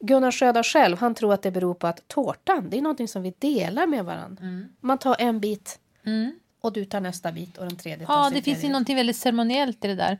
Gunnar 0.00 0.30
Sjödahl 0.30 0.64
själv, 0.64 0.98
han 0.98 1.14
tror 1.14 1.34
att 1.34 1.42
det 1.42 1.50
beror 1.50 1.74
på 1.74 1.86
att 1.86 2.08
tårtan, 2.08 2.70
det 2.70 2.78
är 2.78 2.82
någonting 2.82 3.08
som 3.08 3.22
vi 3.22 3.34
delar 3.38 3.86
med 3.86 4.04
varandra. 4.04 4.42
Man 4.80 4.98
tar 4.98 5.16
en 5.18 5.40
bit 5.40 5.78
och 6.60 6.72
du 6.72 6.84
tar 6.84 7.00
nästa 7.00 7.32
bit 7.32 7.58
och 7.58 7.64
den 7.64 7.76
tredje 7.76 8.06
tar 8.06 8.14
Ja, 8.14 8.30
det 8.30 8.42
finns 8.42 8.64
ju 8.64 8.68
någonting 8.68 8.96
väldigt 8.96 9.16
ceremoniellt 9.16 9.84
i 9.84 9.88
det 9.88 9.94
där. 9.94 10.18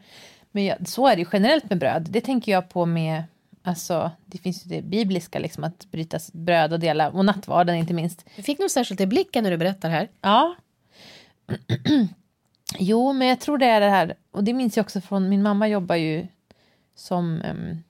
Men 0.50 0.64
jag, 0.64 0.88
så 0.88 1.06
är 1.06 1.16
det 1.16 1.22
ju 1.22 1.28
generellt 1.32 1.70
med 1.70 1.78
bröd. 1.78 2.06
Det 2.10 2.20
tänker 2.20 2.52
jag 2.52 2.68
på 2.68 2.86
med, 2.86 3.24
alltså, 3.62 4.10
det 4.26 4.38
finns 4.38 4.66
ju 4.66 4.68
det 4.68 4.82
bibliska 4.82 5.38
liksom 5.38 5.64
att 5.64 5.90
bryta 5.90 6.18
bröd 6.32 6.72
och 6.72 6.80
dela, 6.80 7.10
och 7.10 7.24
nattvarden 7.24 7.76
inte 7.76 7.94
minst. 7.94 8.24
Du 8.36 8.42
fick 8.42 8.58
nog 8.58 8.70
särskilt 8.70 9.00
i 9.00 9.06
blicken 9.06 9.44
när 9.44 9.50
du 9.50 9.56
berättar 9.56 9.90
här. 9.90 10.08
Ja. 10.20 10.54
jo, 12.78 13.12
men 13.12 13.28
jag 13.28 13.40
tror 13.40 13.58
det 13.58 13.66
är 13.66 13.80
det 13.80 13.90
här, 13.90 14.14
och 14.30 14.44
det 14.44 14.54
minns 14.54 14.76
jag 14.76 14.84
också 14.84 15.00
från, 15.00 15.28
min 15.28 15.42
mamma 15.42 15.68
jobbar 15.68 15.96
ju 15.96 16.26
som 16.94 17.42
um, 17.50 17.82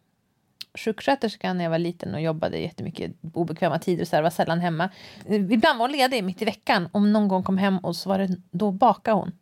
sjuksköterska 0.74 1.52
när 1.52 1.64
jag 1.64 1.70
var 1.70 1.78
liten 1.78 2.14
och 2.14 2.20
jobbade 2.20 2.58
jättemycket 2.58 3.12
obekväma 3.32 3.78
tider 3.78 4.04
så 4.04 4.16
här, 4.16 4.22
var 4.22 4.30
sällan 4.30 4.60
hemma. 4.60 4.88
Ibland 5.28 5.78
var 5.78 5.86
hon 5.86 5.92
ledig 5.92 6.24
mitt 6.24 6.42
i 6.42 6.44
veckan, 6.44 6.88
om 6.92 7.12
någon 7.12 7.28
gång 7.28 7.42
kom 7.42 7.58
hem 7.58 7.78
och 7.78 7.96
så 7.96 8.08
var 8.08 8.18
det, 8.18 8.36
då 8.50 8.70
bakade 8.70 9.16
hon. 9.16 9.32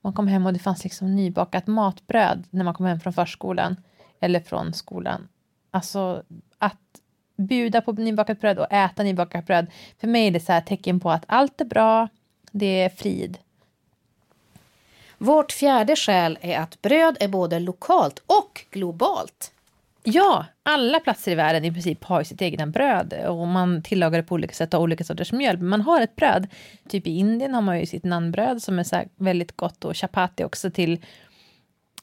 Man 0.00 0.12
kom 0.12 0.28
hem 0.28 0.46
och 0.46 0.52
det 0.52 0.58
fanns 0.58 0.84
liksom 0.84 1.16
nybakat 1.16 1.66
matbröd 1.66 2.44
när 2.50 2.64
man 2.64 2.74
kom 2.74 2.86
hem 2.86 3.00
från 3.00 3.12
förskolan 3.12 3.76
eller 4.20 4.40
från 4.40 4.74
skolan. 4.74 5.28
Alltså 5.70 6.22
att 6.58 7.00
bjuda 7.36 7.80
på 7.80 7.92
nybakat 7.92 8.40
bröd 8.40 8.58
och 8.58 8.72
äta 8.72 9.02
nybakat 9.02 9.46
bröd. 9.46 9.66
För 10.00 10.08
mig 10.08 10.26
är 10.26 10.30
det 10.30 10.40
så 10.40 10.52
här 10.52 10.60
tecken 10.60 11.00
på 11.00 11.10
att 11.10 11.24
allt 11.26 11.60
är 11.60 11.64
bra, 11.64 12.08
det 12.50 12.82
är 12.82 12.88
frid. 12.88 13.38
Vårt 15.18 15.52
fjärde 15.52 15.96
skäl 15.96 16.38
är 16.40 16.58
att 16.58 16.82
bröd 16.82 17.16
är 17.20 17.28
både 17.28 17.58
lokalt 17.58 18.22
och 18.26 18.64
globalt. 18.70 19.52
Ja, 20.04 20.46
alla 20.62 21.00
platser 21.00 21.32
i 21.32 21.34
världen 21.34 21.64
i 21.64 21.72
princip 21.72 22.04
har 22.04 22.20
ju 22.20 22.24
sitt 22.24 22.42
egna 22.42 22.66
bröd 22.66 23.14
och 23.28 23.46
man 23.46 23.82
tillagar 23.82 24.18
det 24.18 24.24
på 24.24 24.34
olika 24.34 24.54
sätt 24.54 24.74
och 24.74 24.80
har 24.80 24.84
olika 24.84 25.04
sorters 25.04 25.32
mjöl. 25.32 25.58
Men 25.58 25.68
man 25.68 25.80
har 25.80 26.00
ett 26.00 26.16
bröd. 26.16 26.46
Typ 26.88 27.06
i 27.06 27.10
Indien 27.10 27.54
har 27.54 27.62
man 27.62 27.80
ju 27.80 27.86
sitt 27.86 28.04
nanbröd 28.04 28.62
som 28.62 28.78
är 28.78 28.84
så 28.84 28.96
här 28.96 29.08
väldigt 29.16 29.56
gott 29.56 29.84
och 29.84 29.96
chapati 29.96 30.44
också 30.44 30.70
till 30.70 30.92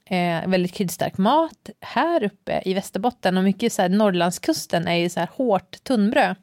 eh, 0.05 0.47
väldigt 0.47 0.73
kryddstark 0.73 1.17
mat. 1.17 1.69
Här 1.81 2.23
uppe 2.23 2.61
i 2.65 2.73
Västerbotten 2.73 3.37
och 3.37 3.43
mycket 3.43 3.73
så 3.73 3.81
här 3.81 3.89
Norrlandskusten 3.89 4.87
är 4.87 4.95
ju 4.95 5.09
så 5.09 5.19
här 5.19 5.29
hårt 5.35 5.83
tunnbröd. 5.83 6.35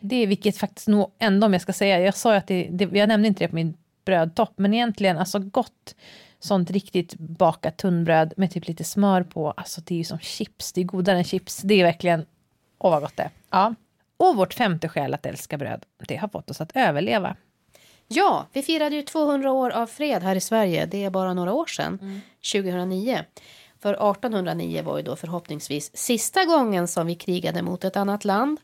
Det 0.00 0.16
är 0.16 0.26
vilket 0.26 0.58
faktiskt 0.58 0.88
nog 0.88 1.10
ändå 1.18 1.46
om 1.46 1.52
jag 1.52 1.62
ska 1.62 1.72
säga, 1.72 2.00
jag 2.00 2.14
sa 2.14 2.32
ju 2.32 2.38
att 2.38 2.46
det, 2.46 2.68
det, 2.70 2.98
jag 2.98 3.08
nämnde 3.08 3.28
inte 3.28 3.44
det 3.44 3.48
på 3.48 3.54
min 3.54 3.76
brödtopp, 4.04 4.52
men 4.56 4.74
egentligen 4.74 5.18
alltså 5.18 5.38
gott 5.38 5.94
sånt 6.46 6.70
riktigt 6.70 7.14
bakat 7.18 7.76
tunnbröd 7.76 8.34
med 8.36 8.50
typ 8.50 8.68
lite 8.68 8.84
smör 8.84 9.22
på, 9.22 9.50
alltså 9.50 9.80
det 9.80 9.94
är 9.94 9.98
ju 9.98 10.04
som 10.04 10.18
chips, 10.18 10.72
det 10.72 10.80
är 10.80 10.84
godare 10.84 11.18
än 11.18 11.24
chips, 11.24 11.56
det 11.56 11.74
är 11.74 11.84
verkligen, 11.84 12.26
åh 12.78 12.90
vad 12.90 13.02
gott 13.02 13.16
det 13.16 13.22
är. 13.22 13.30
Ja. 13.50 13.74
Och 14.16 14.36
vårt 14.36 14.54
femte 14.54 14.88
skäl 14.88 15.14
att 15.14 15.26
älska 15.26 15.58
bröd, 15.58 15.84
det 16.08 16.16
har 16.16 16.28
fått 16.28 16.50
oss 16.50 16.60
att 16.60 16.72
överleva. 16.74 17.36
Ja, 18.08 18.46
vi 18.52 18.62
firade 18.62 18.96
ju 18.96 19.02
200 19.02 19.52
år 19.52 19.70
av 19.70 19.86
fred 19.86 20.22
här 20.22 20.36
i 20.36 20.40
Sverige. 20.40 20.86
Det 20.86 21.04
är 21.04 21.10
bara 21.10 21.34
några 21.34 21.52
år 21.52 21.66
sedan, 21.66 22.20
2009. 22.52 23.24
För 23.78 23.94
1809 23.94 24.82
var 24.82 24.96
ju 24.96 25.02
då 25.02 25.16
förhoppningsvis 25.16 25.96
sista 25.96 26.44
gången 26.44 26.88
som 26.88 27.06
vi 27.06 27.14
krigade 27.14 27.62
mot 27.62 27.84
ett 27.84 27.96
annat 27.96 28.24
land. 28.24 28.60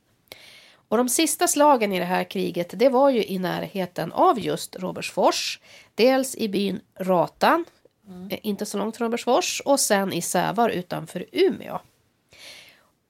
Och 0.89 0.97
de 0.99 1.09
sista 1.09 1.49
slagen 1.49 1.93
i 1.93 1.99
det 1.99 2.05
här 2.05 2.25
kriget 2.25 2.75
det 2.79 2.89
var 2.89 3.11
ju 3.11 3.25
i 3.25 3.39
närheten 3.39 4.13
av 4.13 4.41
just 4.41 4.77
Robertsfors. 4.77 5.61
Dels 5.95 6.37
i 6.37 6.49
byn 6.49 6.81
Ratan, 7.01 7.65
mm. 8.09 8.39
inte 8.43 8.67
så 8.67 8.79
långt 8.79 8.97
från 8.97 9.07
Robertsfors, 9.07 9.63
och 9.65 9.81
sen 9.81 10.13
i 10.13 10.23
Sävar 10.23 10.69
utanför 10.69 11.27
Umeå. 11.33 11.79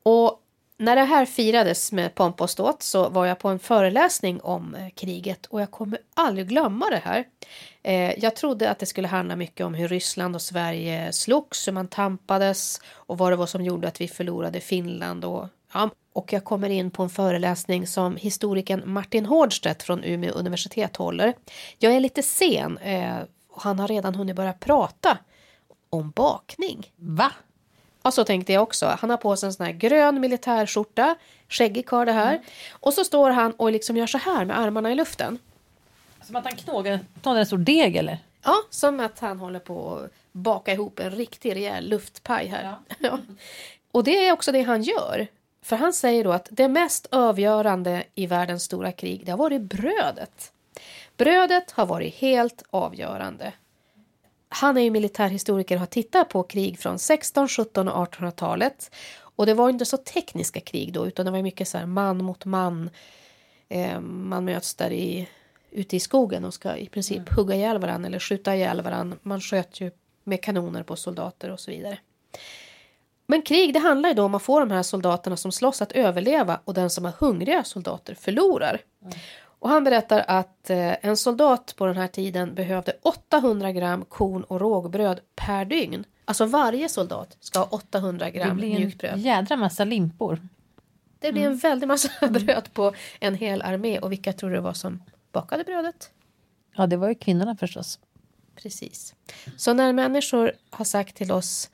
Och 0.03 0.43
när 0.83 0.97
det 0.97 1.05
här 1.05 1.27
firades 1.27 1.93
med 1.93 2.15
pomp 2.15 2.41
och 2.41 2.51
ståt 2.51 2.83
så 2.83 3.09
var 3.09 3.27
jag 3.27 3.39
på 3.39 3.49
en 3.49 3.59
föreläsning 3.59 4.41
om 4.41 4.75
eh, 4.75 4.89
kriget 4.91 5.47
och 5.47 5.61
jag 5.61 5.71
kommer 5.71 5.99
aldrig 6.15 6.49
glömma 6.49 6.91
det 6.91 7.03
här. 7.05 7.25
Eh, 7.83 8.19
jag 8.19 8.37
trodde 8.37 8.71
att 8.71 8.79
det 8.79 8.87
skulle 8.87 9.09
handla 9.09 9.37
mycket 9.37 9.67
om 9.67 9.75
hur 9.75 9.89
Ryssland 9.89 10.35
och 10.35 10.43
Sverige 10.43 11.13
slogs, 11.13 11.69
hur 11.69 11.73
man 11.73 11.89
tampades 11.89 12.81
och 12.87 13.19
vad 13.19 13.33
det 13.33 13.37
var 13.37 13.47
som 13.47 13.65
gjorde 13.65 13.89
att 13.89 14.01
vi 14.01 14.09
förlorade 14.09 14.61
Finland 14.61 15.25
och 15.25 15.49
ja, 15.73 15.91
och 16.13 16.33
jag 16.33 16.45
kommer 16.45 16.71
in 16.71 16.91
på 16.91 17.03
en 17.03 17.11
föreläsning 17.11 17.87
som 17.87 18.17
historikern 18.17 18.83
Martin 18.85 19.27
Hårdstedt 19.27 19.83
från 19.83 20.05
Umeå 20.05 20.33
universitet 20.33 20.97
håller. 20.97 21.35
Jag 21.79 21.93
är 21.93 22.01
lite 22.01 22.23
sen 22.23 22.79
eh, 22.79 23.17
och 23.49 23.63
han 23.63 23.79
har 23.79 23.89
redan 23.89 24.15
hunnit 24.15 24.37
börja 24.37 24.53
prata 24.53 25.19
om 25.91 26.11
bakning. 26.11 26.93
Va? 26.97 27.33
Ja, 28.03 28.11
så 28.11 28.25
tänkte 28.25 28.53
jag 28.53 28.63
också. 28.63 28.97
Han 29.01 29.11
har 29.11 29.17
på 29.17 29.37
sig 29.37 29.47
en 29.47 29.53
sån 29.53 29.67
här 29.67 29.73
grön 29.73 30.21
militärskjorta, 30.21 31.17
skäggig 31.49 31.87
karl 31.87 32.07
det 32.07 32.13
här. 32.13 32.33
Mm. 32.33 32.45
Och 32.71 32.95
så 32.95 33.05
står 33.05 33.31
han 33.31 33.53
och 33.53 33.73
liksom 33.73 33.97
gör 33.97 34.07
så 34.07 34.19
här 34.19 34.45
med 34.45 34.59
armarna 34.59 34.93
i 34.93 34.95
luften. 34.95 35.39
Som 36.23 36.37
att 36.37 36.45
han 36.45 36.57
knågar, 36.57 37.01
knådar 37.23 37.41
en 37.41 37.47
stor 37.47 37.59
deg 37.59 37.97
eller? 37.97 38.19
Ja, 38.45 38.55
som 38.71 39.01
att 39.01 39.19
han 39.19 39.39
håller 39.39 39.59
på 39.59 39.97
att 39.97 40.11
baka 40.33 40.73
ihop 40.73 41.01
en 41.01 41.11
riktig 41.11 41.55
rejäl 41.55 41.89
luftpaj 41.89 42.47
här. 42.47 42.65
Ja. 42.65 42.97
ja. 42.99 43.19
Och 43.93 44.05
det 44.05 44.27
är 44.27 44.33
också 44.33 44.53
det 44.53 44.63
han 44.63 44.83
gör. 44.83 45.27
För 45.63 45.77
han 45.77 45.93
säger 45.93 46.25
då 46.25 46.33
att 46.33 46.49
det 46.51 46.69
mest 46.69 47.07
avgörande 47.11 48.05
i 48.15 48.27
världens 48.27 48.63
stora 48.63 48.93
krig, 48.93 49.27
det 49.27 49.31
har 49.31 49.39
varit 49.39 49.63
brödet. 49.63 50.53
Brödet 51.17 51.71
har 51.71 51.87
varit 51.87 52.15
helt 52.15 52.63
avgörande. 52.71 53.53
Han 54.49 54.77
är 54.77 54.81
ju 54.81 54.91
militärhistoriker 54.91 55.75
och 55.75 55.81
har 55.81 55.87
tittat 55.87 56.29
på 56.29 56.43
krig 56.43 56.79
från 56.79 56.99
16, 56.99 57.49
17 57.49 57.89
och 57.89 58.15
1800-talet. 58.15 58.91
Och 59.15 59.47
det 59.47 59.55
var 59.55 59.71
inte 59.71 59.85
så 59.85 59.97
tekniska 59.97 60.61
krig 60.61 60.93
då, 60.93 61.07
utan 61.07 61.27
det 61.27 61.33
var 61.33 61.43
mycket 61.43 61.69
så 61.69 61.79
här 61.79 61.87
man 61.87 62.25
mot 62.25 62.45
man. 62.45 62.91
Eh, 63.69 64.01
man 64.01 64.45
möts 64.45 64.75
där 64.75 64.91
i, 64.93 65.29
ute 65.71 65.97
i 65.97 66.01
skogen 66.01 66.45
och 66.45 66.55
ska 66.55 66.77
i 66.77 66.87
princip 66.87 67.19
mm. 67.19 67.37
hugga 67.37 67.55
ihjäl 67.55 67.79
varandra 67.79 68.07
eller 68.07 68.19
skjuta 68.19 68.57
ihjäl 68.57 68.81
varandra. 68.81 69.17
Man 69.23 69.41
sköt 69.41 69.81
ju 69.81 69.91
med 70.25 70.43
kanoner 70.43 70.83
på 70.83 70.97
soldater 70.97 71.51
och 71.51 71.61
så 71.61 71.71
vidare. 71.71 71.99
Men 73.33 73.43
krig 73.43 73.75
det 73.75 73.79
handlar 73.79 74.09
ju 74.09 74.15
då 74.15 74.25
om 74.25 74.35
att 74.35 74.43
få 74.43 74.61
de 74.61 74.71
här 74.71 74.83
soldaterna 74.83 75.37
som 75.37 75.53
slåss 75.53 75.83
att 75.83 75.93
överleva 75.93 76.61
och 76.65 76.75
den 76.75 76.91
som 76.91 77.05
har 77.05 77.13
hungriga 77.13 77.65
soldater 77.65 78.15
förlorar. 78.15 78.81
Mm. 79.03 79.15
Och 79.45 79.69
han 79.69 79.85
berättar 79.85 80.25
att 80.29 80.71
eh, 80.71 81.07
en 81.07 81.17
soldat 81.17 81.75
på 81.77 81.87
den 81.87 81.97
här 81.97 82.09
tiden 82.09 82.55
behövde 82.55 82.97
800 83.03 83.73
gram 83.73 84.05
korn 84.05 84.43
och 84.43 84.61
rågbröd 84.61 85.21
per 85.37 85.65
dygn. 85.65 86.05
Alltså 86.25 86.47
varje 86.47 86.89
soldat 86.89 87.37
ska 87.41 87.59
ha 87.59 87.67
800 87.67 88.31
gram 88.31 88.57
mjukbröd. 88.57 89.13
Det 89.13 89.17
blir 89.17 89.31
en 89.33 89.37
jädra 89.37 89.57
massa 89.57 89.85
limpor. 89.85 90.41
Det 91.19 91.33
blir 91.33 91.43
mm. 91.43 91.53
en 91.53 91.59
väldig 91.59 91.87
massa 91.87 92.09
mm. 92.21 92.33
bröd 92.33 92.73
på 92.73 92.95
en 93.21 93.35
hel 93.35 93.63
armé. 93.63 93.99
Och 93.99 94.13
vilka 94.13 94.33
tror 94.33 94.51
du 94.51 94.61
var 94.61 94.73
som 94.73 95.03
bakade 95.33 95.65
brödet? 95.65 96.11
Ja, 96.77 96.87
det 96.87 96.97
var 96.97 97.09
ju 97.09 97.15
kvinnorna 97.15 97.57
förstås. 97.57 97.99
Precis. 98.57 99.15
Så 99.57 99.73
när 99.73 99.93
människor 99.93 100.53
har 100.71 100.85
sagt 100.85 101.17
till 101.17 101.33
oss 101.33 101.71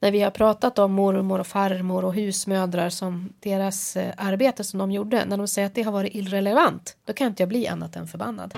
när 0.00 0.10
vi 0.10 0.20
har 0.20 0.30
pratat 0.30 0.78
om 0.78 0.92
mormor 0.92 1.38
och 1.38 1.46
farmor 1.46 2.04
och 2.04 2.14
husmödrar 2.14 2.88
som 2.88 3.32
deras 3.40 3.96
eh, 3.96 4.14
arbete 4.16 4.64
som 4.64 4.78
de 4.78 4.90
gjorde, 4.90 5.24
när 5.24 5.36
de 5.36 5.48
säger 5.48 5.66
att 5.66 5.74
det 5.74 5.82
har 5.82 5.92
varit 5.92 6.14
irrelevant, 6.14 6.96
då 7.04 7.12
kan 7.12 7.26
inte 7.26 7.42
jag 7.42 7.48
bli 7.48 7.68
annat 7.68 7.96
än 7.96 8.06
förbannad. 8.06 8.54